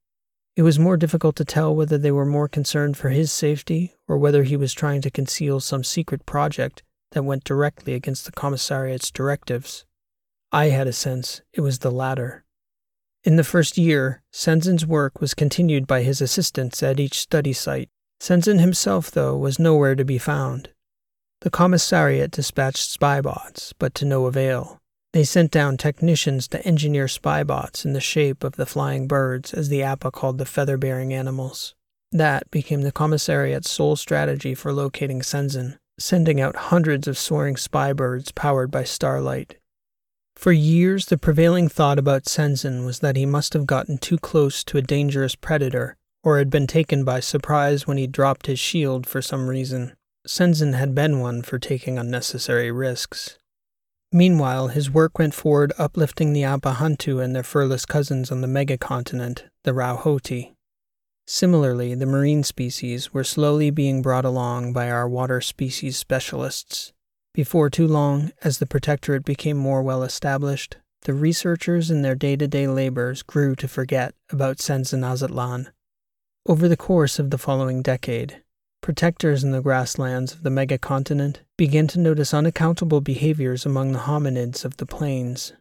It 0.56 0.62
was 0.62 0.78
more 0.78 0.96
difficult 0.96 1.36
to 1.36 1.44
tell 1.44 1.74
whether 1.74 1.98
they 1.98 2.10
were 2.10 2.26
more 2.26 2.48
concerned 2.48 2.96
for 2.96 3.10
his 3.10 3.30
safety 3.30 3.94
or 4.08 4.16
whether 4.16 4.42
he 4.44 4.56
was 4.56 4.72
trying 4.72 5.00
to 5.02 5.10
conceal 5.10 5.60
some 5.60 5.84
secret 5.84 6.24
project 6.26 6.82
that 7.12 7.24
went 7.24 7.44
directly 7.44 7.94
against 7.94 8.24
the 8.24 8.32
commissariat's 8.32 9.10
directives. 9.10 9.84
I 10.52 10.66
had 10.66 10.86
a 10.86 10.92
sense 10.92 11.42
it 11.52 11.60
was 11.60 11.80
the 11.80 11.90
latter. 11.90 12.44
In 13.22 13.36
the 13.36 13.44
first 13.44 13.76
year, 13.76 14.22
Senzin's 14.32 14.86
work 14.86 15.20
was 15.20 15.34
continued 15.34 15.86
by 15.86 16.02
his 16.02 16.20
assistants 16.20 16.82
at 16.82 16.98
each 16.98 17.20
study 17.20 17.52
site. 17.52 17.90
Senzin 18.20 18.60
himself, 18.60 19.10
though, 19.10 19.36
was 19.36 19.58
nowhere 19.58 19.94
to 19.94 20.04
be 20.04 20.18
found. 20.18 20.70
The 21.40 21.50
commissariat 21.50 22.30
dispatched 22.30 22.90
spy 22.90 23.20
bots, 23.20 23.72
but 23.78 23.94
to 23.96 24.04
no 24.04 24.26
avail. 24.26 24.78
They 25.12 25.24
sent 25.24 25.50
down 25.50 25.76
technicians 25.76 26.46
to 26.48 26.64
engineer 26.64 27.08
spy 27.08 27.42
bots 27.42 27.84
in 27.84 27.94
the 27.94 28.00
shape 28.00 28.44
of 28.44 28.56
the 28.56 28.66
flying 28.66 29.08
birds, 29.08 29.52
as 29.52 29.68
the 29.68 29.82
Appa 29.82 30.12
called 30.12 30.38
the 30.38 30.44
feather 30.46 30.76
bearing 30.76 31.12
animals. 31.12 31.74
That 32.12 32.50
became 32.50 32.82
the 32.82 32.92
commissariat's 32.92 33.70
sole 33.70 33.96
strategy 33.96 34.54
for 34.54 34.72
locating 34.72 35.20
Senzin, 35.20 35.78
sending 36.00 36.40
out 36.40 36.56
hundreds 36.56 37.06
of 37.06 37.18
soaring 37.18 37.56
spy 37.56 37.92
birds 37.92 38.32
powered 38.32 38.70
by 38.70 38.82
starlight. 38.82 39.56
For 40.34 40.52
years, 40.52 41.06
the 41.06 41.18
prevailing 41.18 41.68
thought 41.68 41.98
about 41.98 42.24
Senzin 42.24 42.86
was 42.86 43.00
that 43.00 43.16
he 43.16 43.26
must 43.26 43.52
have 43.52 43.66
gotten 43.66 43.98
too 43.98 44.16
close 44.16 44.64
to 44.64 44.78
a 44.78 44.82
dangerous 44.82 45.34
predator, 45.34 45.96
or 46.24 46.38
had 46.38 46.48
been 46.48 46.66
taken 46.66 47.04
by 47.04 47.20
surprise 47.20 47.86
when 47.86 47.98
he 47.98 48.06
dropped 48.06 48.46
his 48.46 48.58
shield 48.58 49.06
for 49.06 49.20
some 49.20 49.48
reason. 49.48 49.92
Senzin 50.26 50.74
had 50.74 50.94
been 50.94 51.20
one 51.20 51.42
for 51.42 51.58
taking 51.58 51.98
unnecessary 51.98 52.70
risks. 52.70 53.38
Meanwhile, 54.12 54.68
his 54.68 54.90
work 54.90 55.18
went 55.18 55.34
forward 55.34 55.72
uplifting 55.78 56.32
the 56.32 56.42
Apahantu 56.42 57.22
and 57.22 57.34
their 57.34 57.42
furless 57.42 57.86
cousins 57.86 58.32
on 58.32 58.40
the 58.40 58.48
megacontinent, 58.48 59.44
the 59.64 59.72
Rauhoti. 59.72 60.54
Similarly, 61.32 61.94
the 61.94 62.06
marine 62.06 62.42
species 62.42 63.14
were 63.14 63.22
slowly 63.22 63.70
being 63.70 64.02
brought 64.02 64.24
along 64.24 64.72
by 64.72 64.90
our 64.90 65.08
water 65.08 65.40
species 65.40 65.96
specialists. 65.96 66.92
Before 67.34 67.70
too 67.70 67.86
long, 67.86 68.32
as 68.42 68.58
the 68.58 68.66
Protectorate 68.66 69.24
became 69.24 69.56
more 69.56 69.80
well 69.80 70.02
established, 70.02 70.78
the 71.02 71.14
researchers 71.14 71.88
in 71.88 72.02
their 72.02 72.16
day 72.16 72.34
to 72.34 72.48
day 72.48 72.66
labors 72.66 73.22
grew 73.22 73.54
to 73.54 73.68
forget 73.68 74.12
about 74.30 74.58
Senzen 74.58 75.04
Azatlan. 75.04 75.68
Over 76.46 76.66
the 76.66 76.76
course 76.76 77.20
of 77.20 77.30
the 77.30 77.38
following 77.38 77.80
decade, 77.80 78.42
protectors 78.82 79.44
in 79.44 79.52
the 79.52 79.62
grasslands 79.62 80.32
of 80.32 80.42
the 80.42 80.50
megacontinent 80.50 81.42
began 81.56 81.86
to 81.86 82.00
notice 82.00 82.34
unaccountable 82.34 83.02
behaviors 83.02 83.64
among 83.64 83.92
the 83.92 84.00
hominids 84.00 84.64
of 84.64 84.78
the 84.78 84.86
plains. 84.86 85.52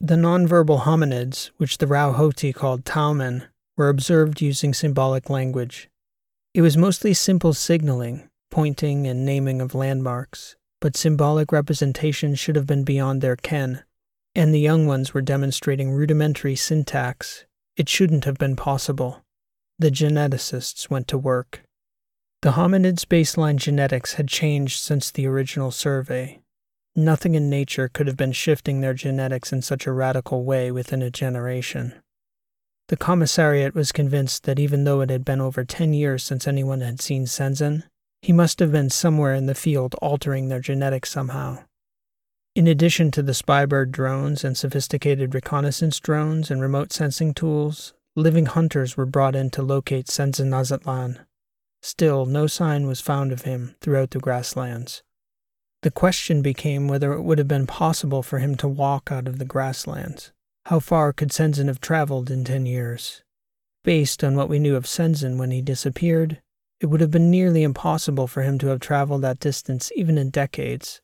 The 0.00 0.14
nonverbal 0.14 0.82
hominids, 0.82 1.50
which 1.56 1.78
the 1.78 1.88
Rauhoti 1.88 2.54
called 2.54 2.84
Taumen, 2.84 3.48
were 3.82 3.88
observed 3.88 4.40
using 4.40 4.72
symbolic 4.72 5.28
language. 5.28 5.90
It 6.54 6.62
was 6.62 6.76
mostly 6.76 7.12
simple 7.14 7.52
signaling, 7.52 8.30
pointing, 8.48 9.06
and 9.08 9.26
naming 9.26 9.60
of 9.60 9.74
landmarks, 9.74 10.54
but 10.80 10.96
symbolic 10.96 11.50
representation 11.50 12.36
should 12.36 12.54
have 12.54 12.66
been 12.66 12.84
beyond 12.84 13.20
their 13.20 13.36
ken 13.36 13.82
and 14.34 14.54
the 14.54 14.60
young 14.60 14.86
ones 14.86 15.12
were 15.12 15.20
demonstrating 15.20 15.90
rudimentary 15.90 16.56
syntax, 16.56 17.44
it 17.76 17.88
shouldn't 17.88 18.24
have 18.24 18.38
been 18.38 18.56
possible. 18.56 19.22
The 19.78 19.90
geneticists 19.90 20.88
went 20.88 21.08
to 21.08 21.18
work. 21.18 21.62
The 22.40 22.52
hominids' 22.52 23.04
baseline 23.04 23.56
genetics 23.56 24.14
had 24.14 24.28
changed 24.28 24.80
since 24.80 25.10
the 25.10 25.26
original 25.26 25.70
survey. 25.70 26.40
Nothing 26.96 27.34
in 27.34 27.50
nature 27.50 27.88
could 27.88 28.06
have 28.06 28.16
been 28.16 28.32
shifting 28.32 28.80
their 28.80 28.94
genetics 28.94 29.52
in 29.52 29.62
such 29.62 29.86
a 29.86 29.92
radical 29.92 30.44
way 30.44 30.70
within 30.70 31.02
a 31.02 31.10
generation. 31.10 31.94
The 32.88 32.96
commissariat 32.96 33.74
was 33.74 33.92
convinced 33.92 34.44
that 34.44 34.58
even 34.58 34.84
though 34.84 35.00
it 35.00 35.10
had 35.10 35.24
been 35.24 35.40
over 35.40 35.64
10 35.64 35.94
years 35.94 36.22
since 36.22 36.46
anyone 36.46 36.80
had 36.80 37.00
seen 37.00 37.26
Senzen, 37.26 37.84
he 38.20 38.32
must 38.32 38.58
have 38.58 38.70
been 38.70 38.90
somewhere 38.90 39.34
in 39.34 39.46
the 39.46 39.54
field 39.54 39.94
altering 40.02 40.48
their 40.48 40.60
genetics 40.60 41.10
somehow. 41.10 41.58
In 42.54 42.66
addition 42.66 43.10
to 43.12 43.22
the 43.22 43.32
Spybird 43.32 43.90
drones 43.90 44.44
and 44.44 44.56
sophisticated 44.56 45.34
reconnaissance 45.34 45.98
drones 45.98 46.50
and 46.50 46.60
remote 46.60 46.92
sensing 46.92 47.32
tools, 47.32 47.94
living 48.14 48.46
hunters 48.46 48.96
were 48.96 49.06
brought 49.06 49.34
in 49.34 49.48
to 49.50 49.62
locate 49.62 50.06
Senzen 50.06 50.50
Azatlan. 50.50 51.24
Still, 51.80 52.26
no 52.26 52.46
sign 52.46 52.86
was 52.86 53.00
found 53.00 53.32
of 53.32 53.42
him 53.42 53.74
throughout 53.80 54.10
the 54.10 54.20
grasslands. 54.20 55.02
The 55.82 55.90
question 55.90 56.42
became 56.42 56.86
whether 56.86 57.12
it 57.12 57.22
would 57.22 57.38
have 57.38 57.48
been 57.48 57.66
possible 57.66 58.22
for 58.22 58.38
him 58.38 58.54
to 58.56 58.68
walk 58.68 59.10
out 59.10 59.26
of 59.26 59.38
the 59.38 59.44
grasslands. 59.44 60.30
How 60.66 60.78
far 60.78 61.12
could 61.12 61.30
Senzen 61.30 61.66
have 61.66 61.80
traveled 61.80 62.30
in 62.30 62.44
ten 62.44 62.66
years? 62.66 63.22
Based 63.84 64.22
on 64.22 64.36
what 64.36 64.48
we 64.48 64.60
knew 64.60 64.76
of 64.76 64.86
Senzen 64.86 65.36
when 65.36 65.50
he 65.50 65.60
disappeared, 65.60 66.40
it 66.80 66.86
would 66.86 67.00
have 67.00 67.10
been 67.10 67.30
nearly 67.30 67.62
impossible 67.62 68.26
for 68.26 68.42
him 68.42 68.58
to 68.58 68.68
have 68.68 68.80
traveled 68.80 69.22
that 69.22 69.40
distance 69.40 69.90
even 69.96 70.18
in 70.18 70.30
decades. 70.30 71.00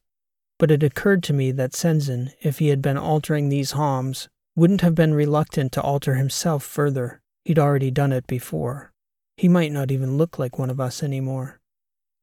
But 0.58 0.70
it 0.70 0.82
occurred 0.82 1.22
to 1.24 1.32
me 1.32 1.50
that 1.52 1.72
Senzen, 1.72 2.32
if 2.40 2.58
he 2.58 2.68
had 2.68 2.82
been 2.82 2.96
altering 2.96 3.48
these 3.48 3.72
homs, 3.72 4.28
wouldn't 4.56 4.80
have 4.80 4.94
been 4.94 5.14
reluctant 5.14 5.72
to 5.72 5.82
alter 5.82 6.14
himself 6.14 6.64
further. 6.64 7.20
He'd 7.44 7.58
already 7.58 7.90
done 7.90 8.12
it 8.12 8.26
before. 8.26 8.92
He 9.36 9.48
might 9.48 9.72
not 9.72 9.90
even 9.90 10.16
look 10.16 10.38
like 10.38 10.58
one 10.58 10.70
of 10.70 10.80
us 10.80 11.02
anymore. 11.02 11.60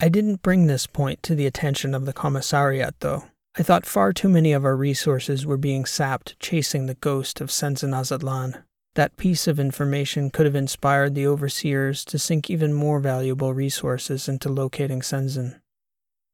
I 0.01 0.09
didn't 0.09 0.41
bring 0.41 0.67
this 0.67 0.85
point 0.85 1.23
to 1.23 1.35
the 1.35 1.45
attention 1.45 1.95
of 1.95 2.05
the 2.05 2.13
commissariat, 2.13 2.95
though. 2.99 3.23
I 3.57 3.63
thought 3.63 3.85
far 3.85 4.11
too 4.11 4.27
many 4.27 4.51
of 4.51 4.65
our 4.65 4.75
resources 4.75 5.45
were 5.45 5.55
being 5.55 5.85
sapped 5.85 6.37
chasing 6.41 6.87
the 6.87 6.95
ghost 6.95 7.39
of 7.39 7.49
Senzen 7.49 7.93
Azatlan. 7.93 8.63
That 8.95 9.15
piece 9.15 9.47
of 9.47 9.59
information 9.61 10.29
could 10.29 10.45
have 10.45 10.55
inspired 10.55 11.15
the 11.15 11.27
overseers 11.27 12.03
to 12.05 12.19
sink 12.19 12.49
even 12.49 12.73
more 12.73 12.99
valuable 12.99 13.53
resources 13.53 14.27
into 14.27 14.49
locating 14.49 14.99
Senzen. 14.99 15.61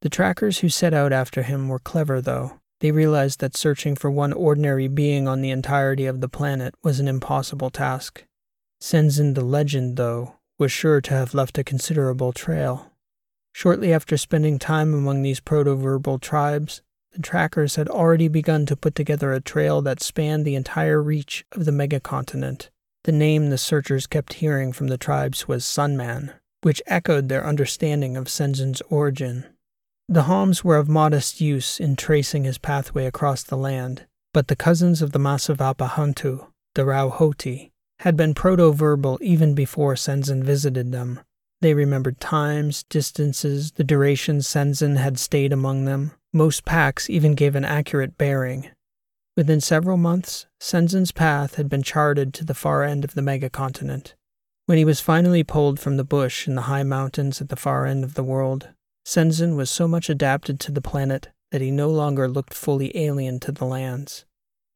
The 0.01 0.09
trackers 0.09 0.59
who 0.59 0.69
set 0.69 0.95
out 0.95 1.13
after 1.13 1.43
him 1.43 1.69
were 1.69 1.77
clever, 1.77 2.21
though. 2.21 2.59
They 2.79 2.91
realized 2.91 3.39
that 3.41 3.55
searching 3.55 3.95
for 3.95 4.09
one 4.09 4.33
ordinary 4.33 4.87
being 4.87 5.27
on 5.27 5.41
the 5.41 5.51
entirety 5.51 6.07
of 6.07 6.21
the 6.21 6.29
planet 6.29 6.73
was 6.83 6.99
an 6.99 7.07
impossible 7.07 7.69
task. 7.69 8.25
Senzen 8.81 9.35
the 9.35 9.45
legend, 9.45 9.95
though, 9.95 10.37
was 10.57 10.71
sure 10.71 11.01
to 11.01 11.13
have 11.13 11.35
left 11.35 11.59
a 11.59 11.63
considerable 11.63 12.33
trail. 12.33 12.91
Shortly 13.53 13.93
after 13.93 14.17
spending 14.17 14.57
time 14.57 14.95
among 14.95 15.21
these 15.21 15.39
proto-verbal 15.39 16.17
tribes, 16.17 16.81
the 17.11 17.21
trackers 17.21 17.75
had 17.75 17.89
already 17.89 18.27
begun 18.27 18.65
to 18.65 18.75
put 18.75 18.95
together 18.95 19.33
a 19.33 19.41
trail 19.41 19.81
that 19.81 20.01
spanned 20.01 20.45
the 20.45 20.55
entire 20.55 21.01
reach 21.01 21.45
of 21.51 21.65
the 21.65 21.71
megacontinent. 21.71 22.69
The 23.03 23.11
name 23.11 23.49
the 23.49 23.57
searchers 23.57 24.07
kept 24.07 24.33
hearing 24.33 24.71
from 24.71 24.87
the 24.87 24.97
tribes 24.97 25.47
was 25.47 25.65
Sunman, 25.65 26.33
which 26.61 26.81
echoed 26.85 27.29
their 27.29 27.45
understanding 27.45 28.15
of 28.15 28.29
Senzen's 28.29 28.81
origin. 28.89 29.45
The 30.07 30.23
Homs 30.23 30.63
were 30.63 30.77
of 30.77 30.87
modest 30.87 31.41
use 31.41 31.79
in 31.79 31.95
tracing 31.95 32.43
his 32.43 32.57
pathway 32.57 33.05
across 33.05 33.43
the 33.43 33.57
land, 33.57 34.05
but 34.33 34.47
the 34.47 34.55
cousins 34.55 35.01
of 35.01 35.11
the 35.11 35.19
Masavapahantu, 35.19 36.47
the 36.75 36.83
Rauhoti, 36.83 37.71
had 37.99 38.15
been 38.15 38.33
proto-verbal 38.33 39.19
even 39.21 39.53
before 39.53 39.95
Senzen 39.95 40.43
visited 40.43 40.91
them. 40.91 41.19
They 41.61 41.73
remembered 41.75 42.19
times, 42.19 42.83
distances, 42.89 43.71
the 43.73 43.83
duration 43.83 44.39
Senzen 44.39 44.97
had 44.97 45.19
stayed 45.19 45.53
among 45.53 45.85
them. 45.85 46.11
Most 46.33 46.65
packs 46.65 47.09
even 47.09 47.35
gave 47.35 47.55
an 47.55 47.65
accurate 47.65 48.17
bearing. 48.17 48.69
Within 49.37 49.61
several 49.61 49.97
months, 49.97 50.47
Senzen's 50.59 51.11
path 51.11 51.55
had 51.55 51.69
been 51.69 51.83
charted 51.83 52.33
to 52.33 52.45
the 52.45 52.53
far 52.53 52.83
end 52.83 53.03
of 53.03 53.13
the 53.13 53.21
megacontinent. 53.21 54.15
When 54.65 54.77
he 54.77 54.85
was 54.85 54.99
finally 55.01 55.43
pulled 55.43 55.79
from 55.79 55.97
the 55.97 56.03
bush 56.03 56.47
in 56.47 56.55
the 56.55 56.63
high 56.63 56.83
mountains 56.83 57.41
at 57.41 57.49
the 57.49 57.55
far 57.55 57.85
end 57.85 58.03
of 58.03 58.15
the 58.15 58.23
world, 58.23 58.69
Senzen 59.05 59.55
was 59.55 59.69
so 59.69 59.87
much 59.87 60.09
adapted 60.09 60.59
to 60.61 60.71
the 60.71 60.81
planet 60.81 61.29
that 61.51 61.61
he 61.61 61.71
no 61.71 61.89
longer 61.89 62.27
looked 62.27 62.53
fully 62.53 62.95
alien 62.97 63.39
to 63.41 63.51
the 63.51 63.65
lands. 63.65 64.25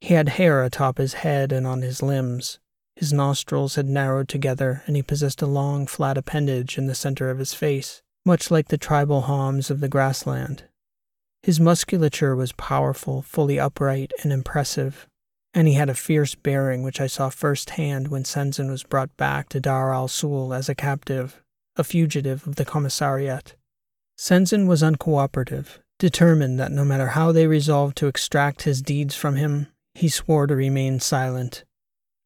He 0.02 0.14
had 0.14 0.30
hair 0.30 0.64
atop 0.64 0.98
his 0.98 1.16
head 1.16 1.52
and 1.52 1.66
on 1.66 1.82
his 1.82 2.04
limbs. 2.04 2.60
His 2.96 3.12
nostrils 3.12 3.76
had 3.76 3.90
narrowed 3.90 4.30
together, 4.30 4.84
and 4.88 4.96
he 4.96 5.02
possessed 5.02 5.42
a 5.42 5.48
long, 5.48 5.86
flat 5.86 6.18
appendage 6.18 6.78
in 6.78 6.88
the 6.88 6.96
center 6.96 7.30
of 7.30 7.40
his 7.40 7.54
face, 7.54 8.02
much 8.26 8.50
like 8.50 8.70
the 8.70 8.78
tribal 8.78 9.22
Homs 9.22 9.70
of 9.70 9.82
the 9.82 9.90
grassland. 9.90 10.64
His 11.44 11.60
musculature 11.60 12.36
was 12.36 12.54
powerful, 12.54 13.22
fully 13.22 13.60
upright, 13.60 14.12
and 14.24 14.32
impressive, 14.32 15.08
and 15.54 15.68
he 15.68 15.76
had 15.76 15.90
a 15.90 15.94
fierce 15.94 16.36
bearing 16.36 16.84
which 16.84 17.00
I 17.00 17.08
saw 17.08 17.30
firsthand 17.30 18.08
when 18.08 18.24
Senzen 18.24 18.70
was 18.70 18.84
brought 18.84 19.16
back 19.18 19.50
to 19.50 19.60
Dar 19.60 19.94
al 19.94 20.08
Sul 20.08 20.54
as 20.54 20.70
a 20.70 20.76
captive, 20.76 21.42
a 21.76 21.84
fugitive 21.84 22.48
of 22.48 22.56
the 22.56 22.66
commissariat. 22.66 23.56
Senzen 24.18 24.68
was 24.68 24.82
uncooperative, 24.82 25.80
determined 26.00 26.60
that 26.60 26.72
no 26.72 26.86
matter 26.86 27.08
how 27.08 27.32
they 27.32 27.46
resolved 27.46 27.98
to 27.98 28.08
extract 28.08 28.64
his 28.64 28.82
deeds 28.82 29.16
from 29.16 29.36
him, 29.36 29.68
he 29.94 30.10
swore 30.10 30.48
to 30.48 30.56
remain 30.56 31.00
silent. 31.00 31.64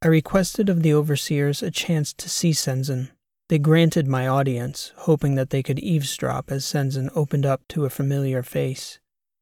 I 0.01 0.07
requested 0.07 0.69
of 0.69 0.81
the 0.81 0.93
overseers 0.93 1.61
a 1.61 1.71
chance 1.71 2.13
to 2.13 2.29
see 2.29 2.51
Senzen. 2.51 3.09
They 3.49 3.59
granted 3.59 4.07
my 4.07 4.27
audience, 4.27 4.93
hoping 4.97 5.35
that 5.35 5.49
they 5.49 5.63
could 5.63 5.79
eavesdrop 5.79 6.51
as 6.51 6.65
Senzen 6.65 7.09
opened 7.15 7.45
up 7.45 7.61
to 7.69 7.85
a 7.85 7.89
familiar 7.89 8.43
face. 8.43 8.99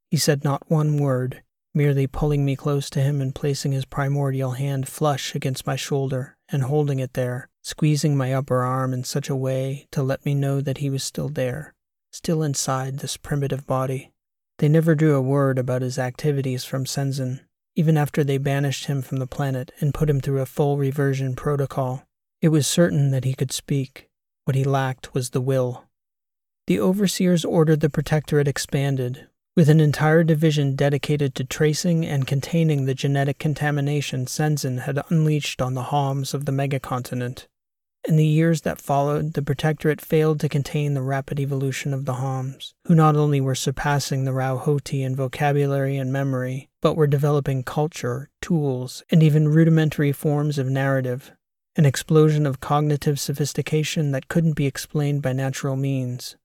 He 0.10 0.17
said 0.17 0.43
not 0.43 0.70
one 0.70 0.98
word, 0.98 1.43
merely 1.74 2.08
pulling 2.08 2.46
me 2.46 2.56
close 2.56 2.89
to 2.91 3.02
him 3.02 3.22
and 3.22 3.36
placing 3.36 3.72
his 3.72 3.86
primordial 3.86 4.52
hand 4.52 4.88
flush 4.88 5.36
against 5.36 5.67
my 5.67 5.76
shoulder 5.76 6.38
and 6.50 6.63
holding 6.63 7.00
it 7.00 7.13
there, 7.13 7.50
squeezing 7.62 8.15
my 8.15 8.34
upper 8.34 8.63
arm 8.63 8.93
in 8.93 9.04
such 9.04 9.30
a 9.30 9.36
way 9.36 9.88
to 9.91 10.02
let 10.02 10.26
me 10.26 10.34
know 10.34 10.62
that 10.62 10.80
he 10.80 10.89
was 10.89 11.04
still 11.04 11.30
there 11.30 11.76
still 12.17 12.41
inside 12.41 12.98
this 12.98 13.15
primitive 13.15 13.67
body. 13.67 14.12
They 14.58 14.67
never 14.67 14.96
drew 14.96 15.15
a 15.15 15.22
word 15.22 15.60
about 15.60 15.84
his 15.84 16.00
activities 16.00 16.65
from 16.65 16.86
Senzen, 16.86 17.41
even 17.78 17.96
after 17.96 18.24
they 18.24 18.40
banished 18.40 18.88
him 18.88 19.04
from 19.04 19.18
the 19.18 19.28
planet 19.28 19.72
and 19.80 19.94
put 19.94 20.10
him 20.10 20.20
through 20.20 20.42
a 20.42 20.48
full 20.48 20.78
reversion 20.78 21.36
protocol. 21.36 22.04
It 22.42 22.50
was 22.50 22.66
certain 22.66 23.12
that 23.12 23.24
he 23.24 23.36
could 23.36 23.52
speak. 23.52 24.10
What 24.46 24.56
he 24.56 24.63
lacked 24.63 25.13
was 25.13 25.30
the 25.30 25.42
will. 25.42 25.84
The 26.66 26.80
overseers 26.80 27.46
ordered 27.46 27.82
the 27.82 27.90
protectorate 27.90 28.48
expanded, 28.48 29.28
with 29.56 29.70
an 29.70 29.80
entire 29.80 30.24
division 30.24 30.76
dedicated 30.76 31.36
to 31.36 31.44
tracing 31.44 32.04
and 32.04 32.26
containing 32.26 32.86
the 32.86 32.96
genetic 32.96 33.38
contamination 33.38 34.26
Senzen 34.26 34.82
had 34.82 35.00
unleashed 35.10 35.62
on 35.62 35.76
the 35.76 35.84
Homs 35.84 36.34
of 36.34 36.46
the 36.46 36.52
megacontinent. 36.52 37.48
In 38.08 38.16
the 38.16 38.26
years 38.26 38.62
that 38.62 38.80
followed, 38.80 39.34
the 39.34 39.42
Protectorate 39.42 40.00
failed 40.00 40.40
to 40.40 40.50
contain 40.50 40.94
the 40.94 41.02
rapid 41.02 41.40
evolution 41.40 41.94
of 41.94 42.06
the 42.06 42.16
Homs, 42.16 42.74
who 42.86 42.96
not 42.96 43.16
only 43.16 43.42
were 43.42 43.56
surpassing 43.56 44.24
the 44.24 44.32
Rauhoti 44.32 45.04
in 45.04 45.16
vocabulary 45.16 45.98
and 45.98 46.12
memory, 46.12 46.70
but 46.82 46.96
were 46.96 47.08
developing 47.08 47.64
culture, 47.64 48.30
tools, 48.42 49.04
and 49.10 49.22
even 49.22 49.50
rudimentary 49.50 50.14
forms 50.14 50.58
of 50.58 50.70
narrative, 50.70 51.34
an 51.76 51.86
explosion 51.86 52.46
of 52.46 52.62
cognitive 52.62 53.20
sophistication 53.20 54.12
that 54.12 54.30
couldn't 54.30 54.54
be 54.54 54.66
explained 54.66 55.22
by 55.22 55.34
natural 55.34 55.76
means. 55.76 56.38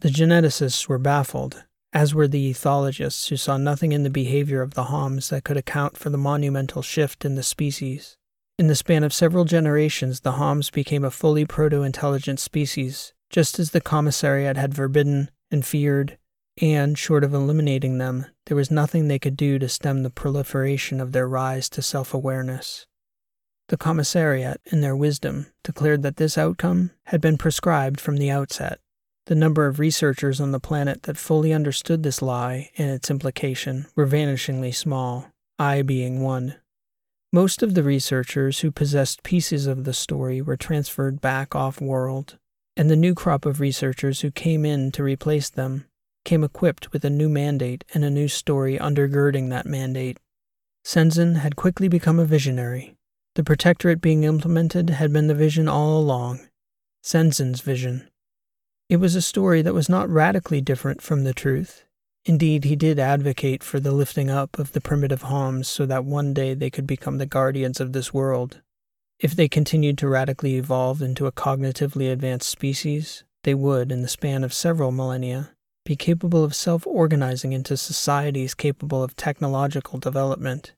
The 0.00 0.08
geneticists 0.08 0.88
were 0.88 0.98
baffled, 0.98 1.64
as 1.92 2.12
were 2.12 2.26
the 2.26 2.52
ethologists 2.52 3.28
who 3.28 3.36
saw 3.36 3.56
nothing 3.56 3.92
in 3.92 4.02
the 4.02 4.10
behavior 4.10 4.62
of 4.62 4.74
the 4.74 4.84
Homs 4.84 5.28
that 5.28 5.44
could 5.44 5.56
account 5.56 5.96
for 5.96 6.10
the 6.10 6.18
monumental 6.18 6.82
shift 6.82 7.24
in 7.24 7.36
the 7.36 7.44
species. 7.44 8.16
In 8.58 8.68
the 8.68 8.76
span 8.76 9.02
of 9.02 9.12
several 9.12 9.44
generations, 9.44 10.20
the 10.20 10.32
Homs 10.32 10.70
became 10.70 11.04
a 11.04 11.10
fully 11.10 11.44
proto 11.44 11.82
intelligent 11.82 12.38
species, 12.38 13.12
just 13.28 13.58
as 13.58 13.70
the 13.70 13.80
Commissariat 13.80 14.56
had 14.56 14.76
forbidden 14.76 15.30
and 15.50 15.66
feared 15.66 16.18
and, 16.60 16.96
short 16.96 17.24
of 17.24 17.34
eliminating 17.34 17.98
them, 17.98 18.26
there 18.46 18.56
was 18.56 18.70
nothing 18.70 19.08
they 19.08 19.18
could 19.18 19.36
do 19.36 19.58
to 19.58 19.68
stem 19.68 20.02
the 20.02 20.10
proliferation 20.10 21.00
of 21.00 21.12
their 21.12 21.28
rise 21.28 21.68
to 21.70 21.82
self 21.82 22.14
awareness. 22.14 22.86
The 23.68 23.76
Commissariat, 23.76 24.58
in 24.66 24.80
their 24.80 24.94
wisdom, 24.94 25.46
declared 25.64 26.02
that 26.02 26.16
this 26.16 26.38
outcome 26.38 26.92
had 27.06 27.20
been 27.20 27.38
prescribed 27.38 28.00
from 28.00 28.18
the 28.18 28.30
outset. 28.30 28.78
The 29.26 29.34
number 29.34 29.66
of 29.66 29.80
researchers 29.80 30.40
on 30.40 30.52
the 30.52 30.60
planet 30.60 31.04
that 31.04 31.16
fully 31.16 31.52
understood 31.52 32.02
this 32.02 32.20
lie 32.20 32.70
and 32.76 32.90
its 32.90 33.10
implication 33.10 33.86
were 33.96 34.06
vanishingly 34.06 34.74
small, 34.74 35.32
I 35.58 35.82
being 35.82 36.20
one. 36.20 36.56
Most 37.34 37.64
of 37.64 37.74
the 37.74 37.82
researchers 37.82 38.60
who 38.60 38.70
possessed 38.70 39.24
pieces 39.24 39.66
of 39.66 39.82
the 39.82 39.92
story 39.92 40.40
were 40.40 40.56
transferred 40.56 41.20
back 41.20 41.56
off 41.56 41.80
world, 41.80 42.38
and 42.76 42.88
the 42.88 42.94
new 42.94 43.12
crop 43.12 43.44
of 43.44 43.58
researchers 43.58 44.20
who 44.20 44.30
came 44.30 44.64
in 44.64 44.92
to 44.92 45.02
replace 45.02 45.50
them 45.50 45.86
came 46.24 46.44
equipped 46.44 46.92
with 46.92 47.04
a 47.04 47.10
new 47.10 47.28
mandate 47.28 47.84
and 47.92 48.04
a 48.04 48.08
new 48.08 48.28
story 48.28 48.78
undergirding 48.78 49.50
that 49.50 49.66
mandate. 49.66 50.20
Senzen 50.84 51.38
had 51.38 51.56
quickly 51.56 51.88
become 51.88 52.20
a 52.20 52.24
visionary. 52.24 52.94
The 53.34 53.42
protectorate 53.42 54.00
being 54.00 54.22
implemented 54.22 54.90
had 54.90 55.12
been 55.12 55.26
the 55.26 55.34
vision 55.34 55.66
all 55.66 55.98
along. 55.98 56.38
Senzen's 57.02 57.62
vision. 57.62 58.10
It 58.88 58.98
was 58.98 59.16
a 59.16 59.20
story 59.20 59.60
that 59.60 59.74
was 59.74 59.88
not 59.88 60.08
radically 60.08 60.60
different 60.60 61.02
from 61.02 61.24
the 61.24 61.34
truth. 61.34 61.83
Indeed, 62.26 62.64
he 62.64 62.74
did 62.74 62.98
advocate 62.98 63.62
for 63.62 63.78
the 63.78 63.92
lifting 63.92 64.30
up 64.30 64.58
of 64.58 64.72
the 64.72 64.80
primitive 64.80 65.22
Homs 65.22 65.68
so 65.68 65.84
that 65.84 66.04
one 66.04 66.32
day 66.32 66.54
they 66.54 66.70
could 66.70 66.86
become 66.86 67.18
the 67.18 67.26
guardians 67.26 67.80
of 67.80 67.92
this 67.92 68.14
world. 68.14 68.62
If 69.18 69.36
they 69.36 69.48
continued 69.48 69.98
to 69.98 70.08
radically 70.08 70.56
evolve 70.56 71.02
into 71.02 71.26
a 71.26 71.32
cognitively 71.32 72.10
advanced 72.10 72.48
species, 72.48 73.24
they 73.42 73.54
would, 73.54 73.92
in 73.92 74.00
the 74.00 74.08
span 74.08 74.42
of 74.42 74.54
several 74.54 74.90
millennia, 74.90 75.50
be 75.84 75.96
capable 75.96 76.42
of 76.42 76.54
self 76.54 76.86
organizing 76.86 77.52
into 77.52 77.76
societies 77.76 78.54
capable 78.54 79.02
of 79.02 79.14
technological 79.16 79.98
development. 79.98 80.72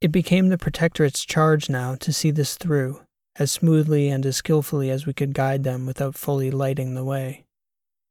It 0.00 0.12
became 0.12 0.48
the 0.48 0.58
Protectorate's 0.58 1.24
charge 1.24 1.68
now 1.68 1.94
to 1.96 2.12
see 2.12 2.30
this 2.30 2.56
through, 2.56 3.02
as 3.36 3.52
smoothly 3.52 4.08
and 4.08 4.24
as 4.24 4.36
skillfully 4.36 4.90
as 4.90 5.04
we 5.04 5.12
could 5.12 5.34
guide 5.34 5.62
them 5.62 5.84
without 5.84 6.14
fully 6.14 6.50
lighting 6.50 6.94
the 6.94 7.04
way. 7.04 7.44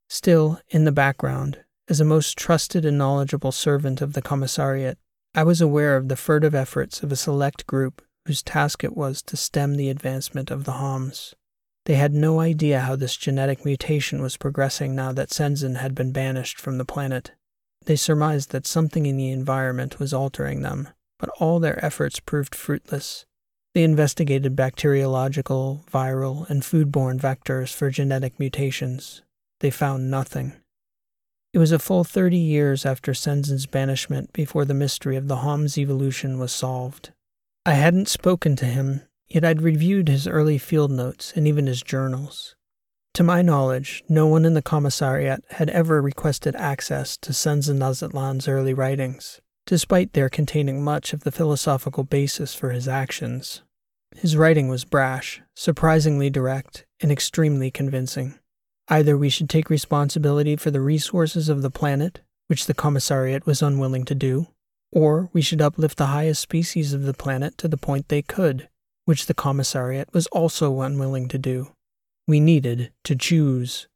Still, 0.07 0.59
in 0.69 0.85
the 0.85 0.91
background, 0.91 1.64
as 1.87 1.99
a 1.99 2.05
most 2.05 2.37
trusted 2.37 2.85
and 2.85 2.97
knowledgeable 2.97 3.51
servant 3.51 4.01
of 4.01 4.13
the 4.13 4.21
Commissariat, 4.21 4.97
I 5.33 5.43
was 5.43 5.61
aware 5.61 5.97
of 5.97 6.07
the 6.07 6.15
furtive 6.15 6.55
efforts 6.55 7.03
of 7.03 7.11
a 7.11 7.15
select 7.15 7.67
group 7.67 8.01
whose 8.25 8.41
task 8.41 8.83
it 8.83 8.95
was 8.95 9.21
to 9.23 9.37
stem 9.37 9.75
the 9.75 9.89
advancement 9.89 10.49
of 10.49 10.63
the 10.63 10.73
Homs. 10.73 11.35
They 11.85 11.95
had 11.95 12.13
no 12.13 12.39
idea 12.39 12.79
how 12.79 12.95
this 12.95 13.15
genetic 13.15 13.63
mutation 13.63 14.21
was 14.21 14.37
progressing 14.37 14.95
now 14.95 15.11
that 15.11 15.29
Senzen 15.29 15.77
had 15.77 15.93
been 15.93 16.11
banished 16.11 16.59
from 16.59 16.79
the 16.79 16.85
planet. 16.85 17.31
They 17.85 17.95
surmised 17.95 18.51
that 18.51 18.65
something 18.65 19.05
in 19.05 19.17
the 19.17 19.29
environment 19.29 19.99
was 19.99 20.13
altering 20.13 20.61
them, 20.61 20.89
but 21.19 21.29
all 21.39 21.59
their 21.59 21.83
efforts 21.85 22.19
proved 22.19 22.55
fruitless. 22.55 23.25
They 23.75 23.83
investigated 23.83 24.55
bacteriological, 24.55 25.83
viral, 25.91 26.49
and 26.49 26.63
foodborne 26.63 27.19
vectors 27.19 27.73
for 27.73 27.91
genetic 27.91 28.39
mutations, 28.39 29.21
they 29.59 29.69
found 29.69 30.09
nothing. 30.09 30.53
It 31.55 31.59
was 31.59 31.71
a 31.71 31.79
full 31.79 32.03
30 32.03 32.37
years 32.37 32.85
after 32.85 33.13
Senzen's 33.13 33.65
banishment 33.65 34.33
before 34.33 34.65
the 34.65 34.73
mystery 34.73 35.15
of 35.15 35.29
the 35.29 35.37
Hom's 35.37 35.77
evolution 35.77 36.37
was 36.37 36.51
solved. 36.51 37.13
I 37.65 37.75
hadn't 37.75 38.09
spoken 38.09 38.57
to 38.57 38.65
him, 38.65 39.03
yet 39.29 39.45
I'd 39.45 39.61
reviewed 39.61 40.09
his 40.09 40.27
early 40.27 40.57
field 40.57 40.91
notes 40.91 41.31
and 41.33 41.47
even 41.47 41.67
his 41.67 41.81
journals. 41.81 42.57
To 43.13 43.23
my 43.23 43.41
knowledge, 43.41 44.03
no 44.09 44.27
one 44.27 44.43
in 44.43 44.53
the 44.53 44.61
commissariat 44.61 45.45
had 45.51 45.69
ever 45.69 46.01
requested 46.01 46.57
access 46.57 47.15
to 47.19 47.31
Senzen 47.31 47.79
Azatlan's 47.79 48.49
early 48.49 48.73
writings, 48.73 49.39
despite 49.65 50.11
their 50.11 50.27
containing 50.27 50.83
much 50.83 51.13
of 51.13 51.23
the 51.23 51.31
philosophical 51.31 52.03
basis 52.03 52.53
for 52.53 52.71
his 52.71 52.89
actions. 52.89 53.61
His 54.13 54.35
writing 54.35 54.67
was 54.67 54.83
brash, 54.83 55.41
surprisingly 55.53 56.29
direct, 56.29 56.85
and 56.99 57.13
extremely 57.13 57.71
convincing. 57.71 58.39
Either 58.87 59.17
we 59.17 59.29
should 59.29 59.49
take 59.49 59.69
responsibility 59.69 60.55
for 60.55 60.69
the 60.69 60.81
resources 60.81 61.49
of 61.49 61.63
the 61.63 61.71
planet, 61.71 62.21
which 62.47 62.67
the 62.67 62.73
Commissariat 62.73 63.45
was 63.45 63.61
unwilling 63.61 64.03
to 64.05 64.13
do, 64.13 64.47
or 64.91 65.29
we 65.33 65.41
should 65.41 65.61
uplift 65.61 65.97
the 65.97 66.05
highest 66.07 66.41
species 66.41 66.91
of 66.93 67.03
the 67.03 67.13
planet 67.13 67.57
to 67.57 67.67
the 67.67 67.77
point 67.77 68.09
they 68.09 68.21
could, 68.21 68.69
which 69.05 69.25
the 69.25 69.33
Commissariat 69.33 70.13
was 70.13 70.27
also 70.27 70.81
unwilling 70.81 71.27
to 71.27 71.39
do. 71.39 71.71
We 72.27 72.39
needed 72.39 72.91
to 73.05 73.15
choose. 73.15 73.87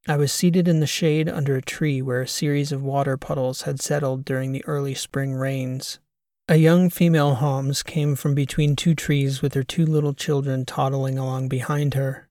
I 0.07 0.15
was 0.15 0.31
seated 0.31 0.67
in 0.67 0.79
the 0.79 0.87
shade 0.87 1.27
under 1.29 1.55
a 1.55 1.61
tree 1.61 2.01
where 2.01 2.21
a 2.21 2.27
series 2.27 2.71
of 2.71 2.81
water 2.81 3.17
puddles 3.17 3.63
had 3.63 3.81
settled 3.81 4.25
during 4.25 4.51
the 4.51 4.65
early 4.65 4.95
spring 4.95 5.33
rains. 5.33 5.99
A 6.47 6.55
young 6.55 6.89
female 6.89 7.35
Homs 7.35 7.83
came 7.83 8.15
from 8.15 8.33
between 8.33 8.75
two 8.75 8.95
trees 8.95 9.41
with 9.41 9.53
her 9.53 9.63
two 9.63 9.85
little 9.85 10.13
children 10.13 10.65
toddling 10.65 11.19
along 11.19 11.47
behind 11.47 11.93
her. 11.93 12.27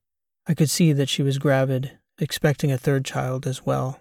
I 0.46 0.54
could 0.54 0.70
see 0.70 0.92
that 0.92 1.08
she 1.08 1.22
was 1.22 1.38
gravid, 1.38 1.98
expecting 2.18 2.72
a 2.72 2.78
third 2.78 3.04
child 3.04 3.46
as 3.46 3.64
well. 3.64 4.00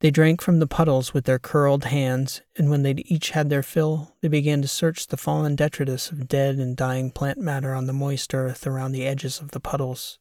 They 0.00 0.10
drank 0.10 0.40
from 0.40 0.60
the 0.60 0.66
puddles 0.66 1.12
with 1.12 1.24
their 1.24 1.38
curled 1.38 1.84
hands, 1.84 2.40
and 2.56 2.70
when 2.70 2.84
they'd 2.84 3.04
each 3.04 3.30
had 3.30 3.50
their 3.50 3.62
fill, 3.62 4.16
they 4.22 4.28
began 4.28 4.62
to 4.62 4.68
search 4.68 5.08
the 5.08 5.18
fallen 5.18 5.56
detritus 5.56 6.10
of 6.10 6.26
dead 6.26 6.56
and 6.56 6.74
dying 6.74 7.10
plant 7.10 7.36
matter 7.36 7.74
on 7.74 7.86
the 7.86 7.92
moist 7.92 8.32
earth 8.32 8.66
around 8.66 8.92
the 8.92 9.06
edges 9.06 9.40
of 9.40 9.50
the 9.50 9.60
puddles. 9.60 10.18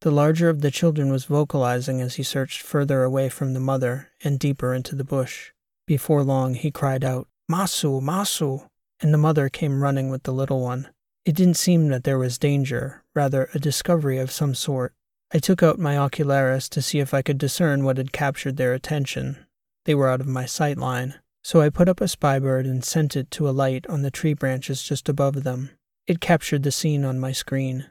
The 0.00 0.10
larger 0.10 0.48
of 0.48 0.62
the 0.62 0.70
children 0.70 1.10
was 1.12 1.26
vocalizing 1.26 2.00
as 2.00 2.14
he 2.14 2.22
searched 2.22 2.62
further 2.62 3.02
away 3.02 3.28
from 3.28 3.52
the 3.52 3.60
mother 3.60 4.10
and 4.24 4.38
deeper 4.38 4.72
into 4.72 4.96
the 4.96 5.04
bush. 5.04 5.50
Before 5.86 6.24
long, 6.24 6.54
he 6.54 6.70
cried 6.70 7.04
out, 7.04 7.28
Masu, 7.50 8.00
Masu, 8.00 8.66
and 9.00 9.12
the 9.12 9.18
mother 9.18 9.50
came 9.50 9.82
running 9.82 10.08
with 10.08 10.22
the 10.22 10.32
little 10.32 10.62
one. 10.62 10.88
It 11.26 11.34
didn't 11.34 11.58
seem 11.58 11.88
that 11.88 12.04
there 12.04 12.18
was 12.18 12.38
danger, 12.38 13.04
rather, 13.14 13.50
a 13.52 13.58
discovery 13.58 14.16
of 14.16 14.30
some 14.30 14.54
sort. 14.54 14.94
I 15.32 15.38
took 15.38 15.62
out 15.62 15.78
my 15.78 15.96
ocularis 15.96 16.70
to 16.70 16.80
see 16.80 16.98
if 16.98 17.12
I 17.12 17.20
could 17.20 17.36
discern 17.36 17.84
what 17.84 17.98
had 17.98 18.12
captured 18.12 18.56
their 18.56 18.72
attention. 18.72 19.44
They 19.84 19.94
were 19.94 20.08
out 20.08 20.20
of 20.20 20.26
my 20.26 20.46
sight 20.46 20.78
line, 20.78 21.16
so 21.44 21.60
I 21.60 21.68
put 21.68 21.88
up 21.90 22.00
a 22.00 22.04
spybird 22.04 22.64
and 22.64 22.82
sent 22.82 23.16
it 23.16 23.30
to 23.32 23.48
alight 23.48 23.86
on 23.86 24.00
the 24.00 24.10
tree 24.10 24.34
branches 24.34 24.82
just 24.82 25.10
above 25.10 25.42
them. 25.42 25.70
It 26.06 26.20
captured 26.20 26.62
the 26.62 26.72
scene 26.72 27.04
on 27.04 27.20
my 27.20 27.32
screen. 27.32 27.86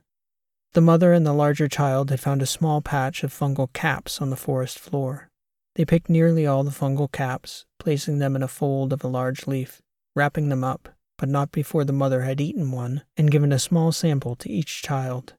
The 0.73 0.81
mother 0.81 1.13
and 1.13 1.25
the 1.25 1.33
larger 1.33 1.67
child 1.67 2.11
had 2.11 2.19
found 2.19 2.41
a 2.41 2.45
small 2.45 2.81
patch 2.81 3.23
of 3.23 3.33
fungal 3.33 3.73
caps 3.73 4.21
on 4.21 4.29
the 4.29 4.35
forest 4.35 4.77
floor. 4.77 5.29
They 5.75 5.83
picked 5.83 6.09
nearly 6.09 6.45
all 6.45 6.63
the 6.63 6.71
fungal 6.71 7.11
caps, 7.11 7.65
placing 7.79 8.19
them 8.19 8.35
in 8.35 8.43
a 8.43 8.47
fold 8.47 8.93
of 8.93 9.03
a 9.03 9.07
large 9.07 9.47
leaf, 9.47 9.81
wrapping 10.15 10.49
them 10.49 10.63
up, 10.63 10.89
but 11.17 11.29
not 11.29 11.51
before 11.51 11.85
the 11.85 11.93
mother 11.93 12.21
had 12.21 12.39
eaten 12.39 12.71
one 12.71 13.01
and 13.17 13.31
given 13.31 13.51
a 13.51 13.59
small 13.59 13.91
sample 13.91 14.35
to 14.35 14.49
each 14.49 14.83
child. 14.83 15.33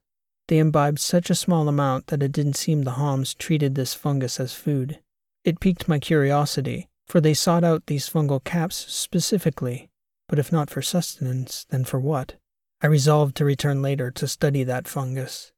They 0.49 0.57
imbibed 0.57 0.99
such 0.99 1.29
a 1.29 1.35
small 1.35 1.69
amount 1.69 2.07
that 2.07 2.21
it 2.21 2.33
didn't 2.33 2.57
seem 2.57 2.81
the 2.81 2.91
Homs 2.91 3.33
treated 3.33 3.75
this 3.75 3.93
fungus 3.93 4.37
as 4.37 4.53
food. 4.53 4.99
It 5.45 5.61
piqued 5.61 5.87
my 5.87 5.97
curiosity, 5.97 6.89
for 7.07 7.21
they 7.21 7.33
sought 7.33 7.63
out 7.63 7.85
these 7.85 8.09
fungal 8.09 8.43
caps 8.43 8.75
specifically, 8.75 9.89
but 10.27 10.39
if 10.39 10.51
not 10.51 10.69
for 10.69 10.81
sustenance, 10.81 11.65
then 11.69 11.85
for 11.85 12.01
what? 12.01 12.35
I 12.83 12.87
resolved 12.87 13.35
to 13.37 13.45
return 13.45 13.83
later 13.83 14.09
to 14.09 14.27
study 14.27 14.63
that 14.63 14.87
fungus. 14.87 15.51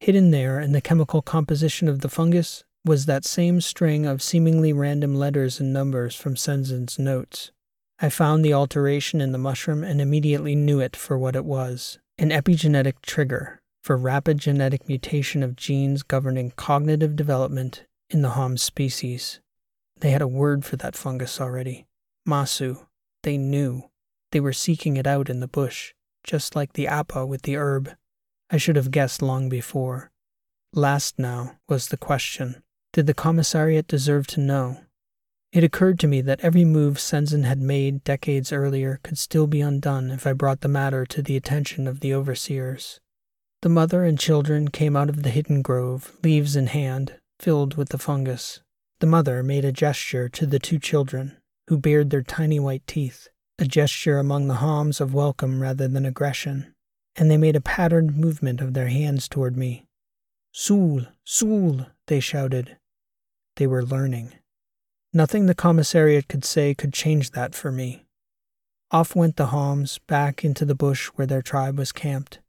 Hidden 0.00 0.32
there 0.32 0.58
in 0.58 0.72
the 0.72 0.80
chemical 0.80 1.22
composition 1.22 1.88
of 1.88 2.00
the 2.00 2.08
fungus 2.08 2.64
was 2.84 3.06
that 3.06 3.24
same 3.24 3.60
string 3.60 4.06
of 4.06 4.20
seemingly 4.20 4.72
random 4.72 5.14
letters 5.14 5.60
and 5.60 5.72
numbers 5.72 6.16
from 6.16 6.36
Senzen's 6.36 6.98
notes. 6.98 7.52
I 8.00 8.08
found 8.08 8.44
the 8.44 8.52
alteration 8.52 9.20
in 9.20 9.30
the 9.30 9.38
mushroom 9.38 9.84
and 9.84 10.00
immediately 10.00 10.56
knew 10.56 10.80
it 10.80 10.96
for 10.96 11.16
what 11.16 11.36
it 11.36 11.44
was 11.44 11.98
an 12.18 12.30
epigenetic 12.30 12.94
trigger 13.02 13.60
for 13.82 13.96
rapid 13.96 14.38
genetic 14.38 14.88
mutation 14.88 15.42
of 15.42 15.56
genes 15.56 16.02
governing 16.02 16.52
cognitive 16.56 17.16
development 17.16 17.84
in 18.10 18.22
the 18.22 18.30
Hom 18.30 18.56
species. 18.56 19.40
They 20.00 20.10
had 20.10 20.22
a 20.22 20.28
word 20.28 20.64
for 20.64 20.76
that 20.76 20.96
fungus 20.96 21.40
already 21.40 21.86
Masu. 22.28 22.86
They 23.22 23.36
knew. 23.36 23.90
They 24.32 24.40
were 24.40 24.52
seeking 24.52 24.96
it 24.96 25.06
out 25.06 25.30
in 25.30 25.40
the 25.40 25.48
bush 25.48 25.94
just 26.24 26.56
like 26.56 26.72
the 26.72 26.88
appa 26.88 27.24
with 27.24 27.42
the 27.42 27.56
herb. 27.56 27.92
I 28.50 28.56
should 28.56 28.76
have 28.76 28.90
guessed 28.90 29.22
long 29.22 29.48
before. 29.48 30.10
Last 30.72 31.18
now 31.18 31.58
was 31.68 31.88
the 31.88 31.96
question. 31.96 32.62
Did 32.92 33.06
the 33.06 33.14
commissariat 33.14 33.86
deserve 33.86 34.26
to 34.28 34.40
know? 34.40 34.78
It 35.52 35.62
occurred 35.62 36.00
to 36.00 36.08
me 36.08 36.20
that 36.22 36.40
every 36.40 36.64
move 36.64 36.98
Senzen 36.98 37.44
had 37.44 37.60
made 37.60 38.02
decades 38.02 38.52
earlier 38.52 38.98
could 39.04 39.18
still 39.18 39.46
be 39.46 39.60
undone 39.60 40.10
if 40.10 40.26
I 40.26 40.32
brought 40.32 40.62
the 40.62 40.68
matter 40.68 41.06
to 41.06 41.22
the 41.22 41.36
attention 41.36 41.86
of 41.86 42.00
the 42.00 42.12
overseers. 42.12 42.98
The 43.62 43.68
mother 43.68 44.04
and 44.04 44.18
children 44.18 44.68
came 44.68 44.96
out 44.96 45.08
of 45.08 45.22
the 45.22 45.30
hidden 45.30 45.62
grove, 45.62 46.12
leaves 46.24 46.56
in 46.56 46.66
hand, 46.66 47.14
filled 47.38 47.76
with 47.76 47.90
the 47.90 47.98
fungus. 47.98 48.60
The 48.98 49.06
mother 49.06 49.42
made 49.42 49.64
a 49.64 49.72
gesture 49.72 50.28
to 50.30 50.44
the 50.44 50.58
two 50.58 50.78
children, 50.78 51.36
who 51.68 51.78
bared 51.78 52.10
their 52.10 52.22
tiny 52.22 52.58
white 52.58 52.86
teeth, 52.86 53.28
a 53.58 53.64
gesture 53.64 54.18
among 54.18 54.48
the 54.48 54.54
Homs 54.54 55.00
of 55.00 55.14
welcome 55.14 55.62
rather 55.62 55.86
than 55.86 56.04
aggression, 56.04 56.74
and 57.14 57.30
they 57.30 57.36
made 57.36 57.54
a 57.54 57.60
patterned 57.60 58.16
movement 58.16 58.60
of 58.60 58.74
their 58.74 58.88
hands 58.88 59.28
toward 59.28 59.56
me. 59.56 59.86
Sul, 60.52 61.06
Sul, 61.24 61.86
they 62.06 62.20
shouted. 62.20 62.76
They 63.56 63.66
were 63.66 63.84
learning. 63.84 64.32
Nothing 65.12 65.46
the 65.46 65.54
commissariat 65.54 66.26
could 66.26 66.44
say 66.44 66.74
could 66.74 66.92
change 66.92 67.30
that 67.30 67.54
for 67.54 67.70
me. 67.70 68.04
Off 68.90 69.14
went 69.14 69.36
the 69.36 69.46
Homs 69.46 69.98
back 70.06 70.44
into 70.44 70.64
the 70.64 70.74
bush 70.74 71.06
where 71.14 71.26
their 71.26 71.42
tribe 71.42 71.78
was 71.78 71.92
camped. 71.92 72.40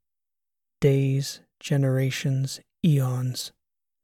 Days, 0.82 1.42
generations, 1.60 2.60
eons. 2.84 3.52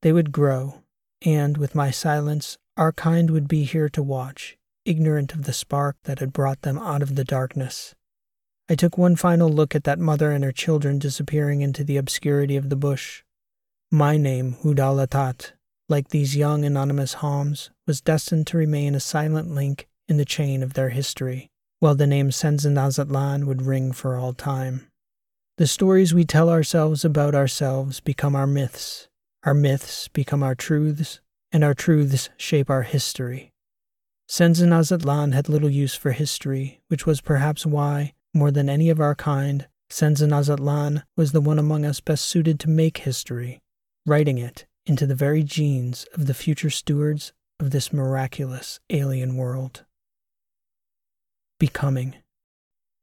They 0.04 0.12
would 0.12 0.32
grow, 0.32 0.84
and 1.24 1.58
with 1.58 1.76
my 1.76 1.90
silence, 1.90 2.58
our 2.78 2.92
kind 2.92 3.32
would 3.32 3.48
be 3.48 3.64
here 3.64 3.90
to 3.90 4.04
watch, 4.04 4.58
ignorant 4.86 5.34
of 5.34 5.44
the 5.44 5.54
spark 5.54 5.98
that 6.04 6.20
had 6.20 6.34
brought 6.34 6.62
them 6.62 6.78
out 6.78 7.02
of 7.02 7.16
the 7.16 7.24
darkness. 7.24 7.96
I 8.70 8.76
took 8.76 8.98
one 8.98 9.16
final 9.16 9.50
look 9.50 9.76
at 9.76 9.84
that 9.84 10.00
mother 10.00 10.32
and 10.32 10.44
her 10.44 10.52
children 10.52 10.98
disappearing 10.98 11.62
into 11.62 11.84
the 11.84 11.98
obscurity 11.98 12.56
of 12.56 12.70
the 12.70 12.76
bush. 12.76 13.24
My 13.92 14.16
name, 14.16 14.56
Hudalatat, 14.64 15.52
like 15.90 16.10
these 16.10 16.38
young 16.38 16.64
anonymous 16.64 17.16
Homs, 17.16 17.70
was 17.86 18.00
destined 18.00 18.48
to 18.48 18.58
remain 18.58 18.96
a 18.96 19.02
silent 19.02 19.54
link 19.54 19.90
in 20.08 20.18
the 20.18 20.26
chain 20.26 20.64
of 20.64 20.74
their 20.74 20.90
history, 20.90 21.50
while 21.80 21.96
the 21.96 22.08
name 22.08 22.30
Senzen 22.30 22.78
Azatlan 22.78 23.46
would 23.46 23.64
ring 23.64 23.92
for 23.92 24.16
all 24.16 24.34
time. 24.34 24.88
The 25.58 25.68
stories 25.68 26.14
we 26.14 26.24
tell 26.24 26.50
ourselves 26.50 27.04
about 27.04 27.36
ourselves 27.36 28.00
become 28.00 28.36
our 28.36 28.48
myths, 28.48 29.10
our 29.44 29.54
myths 29.54 30.08
become 30.08 30.44
our 30.44 30.56
truths, 30.56 31.20
and 31.52 31.64
our 31.64 31.74
truths 31.74 32.30
shape 32.38 32.70
our 32.70 32.84
history. 32.84 33.51
Senzen 34.32 34.70
Azatlan 34.70 35.34
had 35.34 35.50
little 35.50 35.70
use 35.70 35.94
for 35.94 36.14
history, 36.14 36.80
which 36.88 37.06
was 37.06 37.20
perhaps 37.20 37.66
why, 37.66 38.14
more 38.34 38.50
than 38.50 38.70
any 38.70 38.90
of 38.90 39.02
our 39.02 39.14
kind, 39.14 39.68
Senzen 39.90 40.30
Azatlan 40.30 41.04
was 41.18 41.34
the 41.34 41.42
one 41.42 41.60
among 41.60 41.84
us 41.84 42.00
best 42.00 42.24
suited 42.24 42.58
to 42.62 42.70
make 42.70 43.00
history, 43.00 43.62
writing 44.06 44.38
it 44.38 44.66
into 44.86 45.06
the 45.06 45.16
very 45.16 45.44
genes 45.44 46.06
of 46.14 46.28
the 46.28 46.34
future 46.34 46.70
stewards 46.70 47.34
of 47.60 47.72
this 47.72 47.92
miraculous 47.92 48.80
alien 48.90 49.36
world. 49.36 49.84
Becoming. 51.60 52.16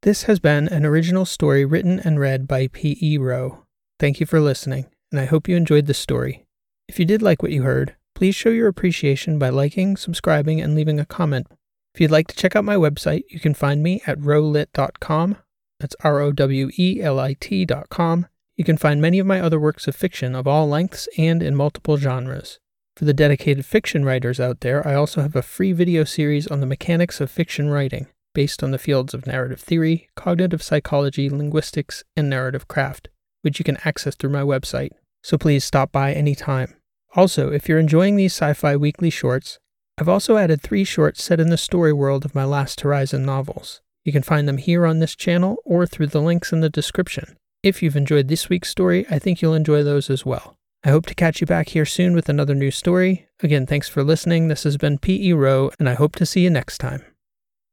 This 0.05 0.23
has 0.23 0.41
been 0.41 0.67
an 0.69 0.87
original 0.87 1.27
story 1.27 1.67
written 1.67 2.01
and 2.01 2.19
read 2.19 2.49
by 2.49 2.69
P.E. 2.69 3.19
Rowe. 3.19 3.67
Thank 4.01 4.19
you 4.19 4.25
for 4.25 4.41
listening, 4.41 4.87
and 5.13 5.21
I 5.21 5.27
hope 5.27 5.47
you 5.47 5.57
enjoyed 5.57 5.85
the 5.85 5.93
story. 5.93 6.47
If 6.89 6.99
you 6.99 7.05
did 7.05 7.21
like 7.21 7.43
what 7.43 7.53
you 7.53 7.65
heard, 7.65 7.97
please 8.19 8.35
show 8.35 8.51
your 8.51 8.69
appreciation 8.69 9.39
by 9.39 9.49
liking, 9.49 9.97
subscribing, 9.97 10.61
and 10.61 10.75
leaving 10.75 10.99
a 11.01 11.07
comment. 11.07 11.47
If 11.95 12.01
you'd 12.01 12.11
like 12.11 12.27
to 12.29 12.37
check 12.37 12.55
out 12.55 12.65
my 12.65 12.77
website, 12.77 13.23
you 13.31 13.41
can 13.41 13.55
find 13.55 13.83
me 13.83 14.03
at 14.07 14.19
rowelit.com. 14.19 15.37
That's 15.81 15.97
R 16.03 16.21
O 16.21 16.33
W 16.33 16.71
E 16.77 17.01
L 17.01 17.21
I 17.21 17.35
T.com 17.35 18.27
you 18.59 18.65
can 18.65 18.77
find 18.77 19.01
many 19.01 19.21
of 19.21 19.27
my 19.27 19.41
other 19.41 19.61
works 19.61 19.87
of 19.87 19.95
fiction 19.95 20.35
of 20.35 20.49
all 20.49 20.69
lengths 20.69 21.09
and 21.17 21.43
in 21.45 21.55
multiple 21.55 21.97
genres. 21.97 22.59
For 22.97 23.05
the 23.05 23.15
dedicated 23.15 23.65
fiction 23.65 24.05
writers 24.05 24.41
out 24.41 24.61
there, 24.61 24.87
I 24.87 24.95
also 24.95 25.23
have 25.23 25.37
a 25.37 25.43
free 25.43 25.73
video 25.73 26.03
series 26.03 26.49
on 26.49 26.59
the 26.59 26.67
mechanics 26.67 27.21
of 27.21 27.31
fiction 27.31 27.71
writing, 27.71 28.09
based 28.35 28.65
on 28.65 28.73
the 28.73 28.79
fields 28.79 29.15
of 29.15 29.29
narrative 29.29 29.61
theory, 29.61 30.09
cognitive 30.17 30.61
psychology, 30.61 31.31
linguistics, 31.31 32.03
and 32.17 32.29
narrative 32.29 32.67
craft, 32.67 33.09
which 33.43 33.61
you 33.61 33.65
can 33.65 33.79
access 33.85 34.17
through 34.17 34.31
my 34.31 34.43
website. 34.43 34.91
So 35.23 35.39
please 35.39 35.63
stop 35.63 35.93
by 35.93 36.13
anytime. 36.13 36.78
Also, 37.17 37.51
if 37.51 37.69
you're 37.69 37.79
enjoying 37.79 38.17
these 38.17 38.33
sci 38.33 38.53
fi 38.53 38.77
weekly 38.77 39.11
shorts, 39.11 39.59
I've 39.99 40.09
also 40.09 40.37
added 40.37 40.61
three 40.61 40.85
shorts 40.85 41.23
set 41.23 41.41
in 41.41 41.51
the 41.51 41.57
story 41.57 41.93
world 41.93 42.25
of 42.25 42.35
my 42.35 42.45
Last 42.45 42.81
Horizon 42.83 43.25
novels. 43.25 43.81
You 44.05 44.13
can 44.13 44.23
find 44.23 44.47
them 44.47 44.59
here 44.59 44.87
on 44.87 45.01
this 45.01 45.17
channel 45.17 45.57
or 45.65 45.87
through 45.87 46.07
the 46.09 46.23
links 46.23 46.53
in 46.53 46.61
the 46.61 46.71
description. 46.71 47.37
If 47.63 47.83
you've 47.83 47.97
enjoyed 47.97 48.29
this 48.29 48.49
week's 48.49 48.69
story, 48.69 49.05
I 49.11 49.19
think 49.19 49.43
you'll 49.43 49.55
enjoy 49.55 49.83
those 49.83 50.09
as 50.09 50.25
well. 50.25 50.57
I 50.85 50.91
hope 50.91 51.07
to 51.07 51.15
catch 51.15 51.41
you 51.41 51.47
back 51.47 51.71
here 51.71 51.85
soon 51.85 52.15
with 52.15 52.29
another 52.29 52.55
new 52.55 52.71
story. 52.71 53.29
Again, 53.43 53.67
thanks 53.67 53.89
for 53.89 54.05
listening. 54.05 54.47
This 54.47 54.63
has 54.63 54.77
been 54.77 54.99
P.E. 54.99 55.33
Rowe, 55.33 55.73
and 55.81 55.89
I 55.89 55.95
hope 55.95 56.15
to 56.17 56.27
see 56.27 56.43
you 56.43 56.51
next 56.51 56.79
time. 56.79 57.05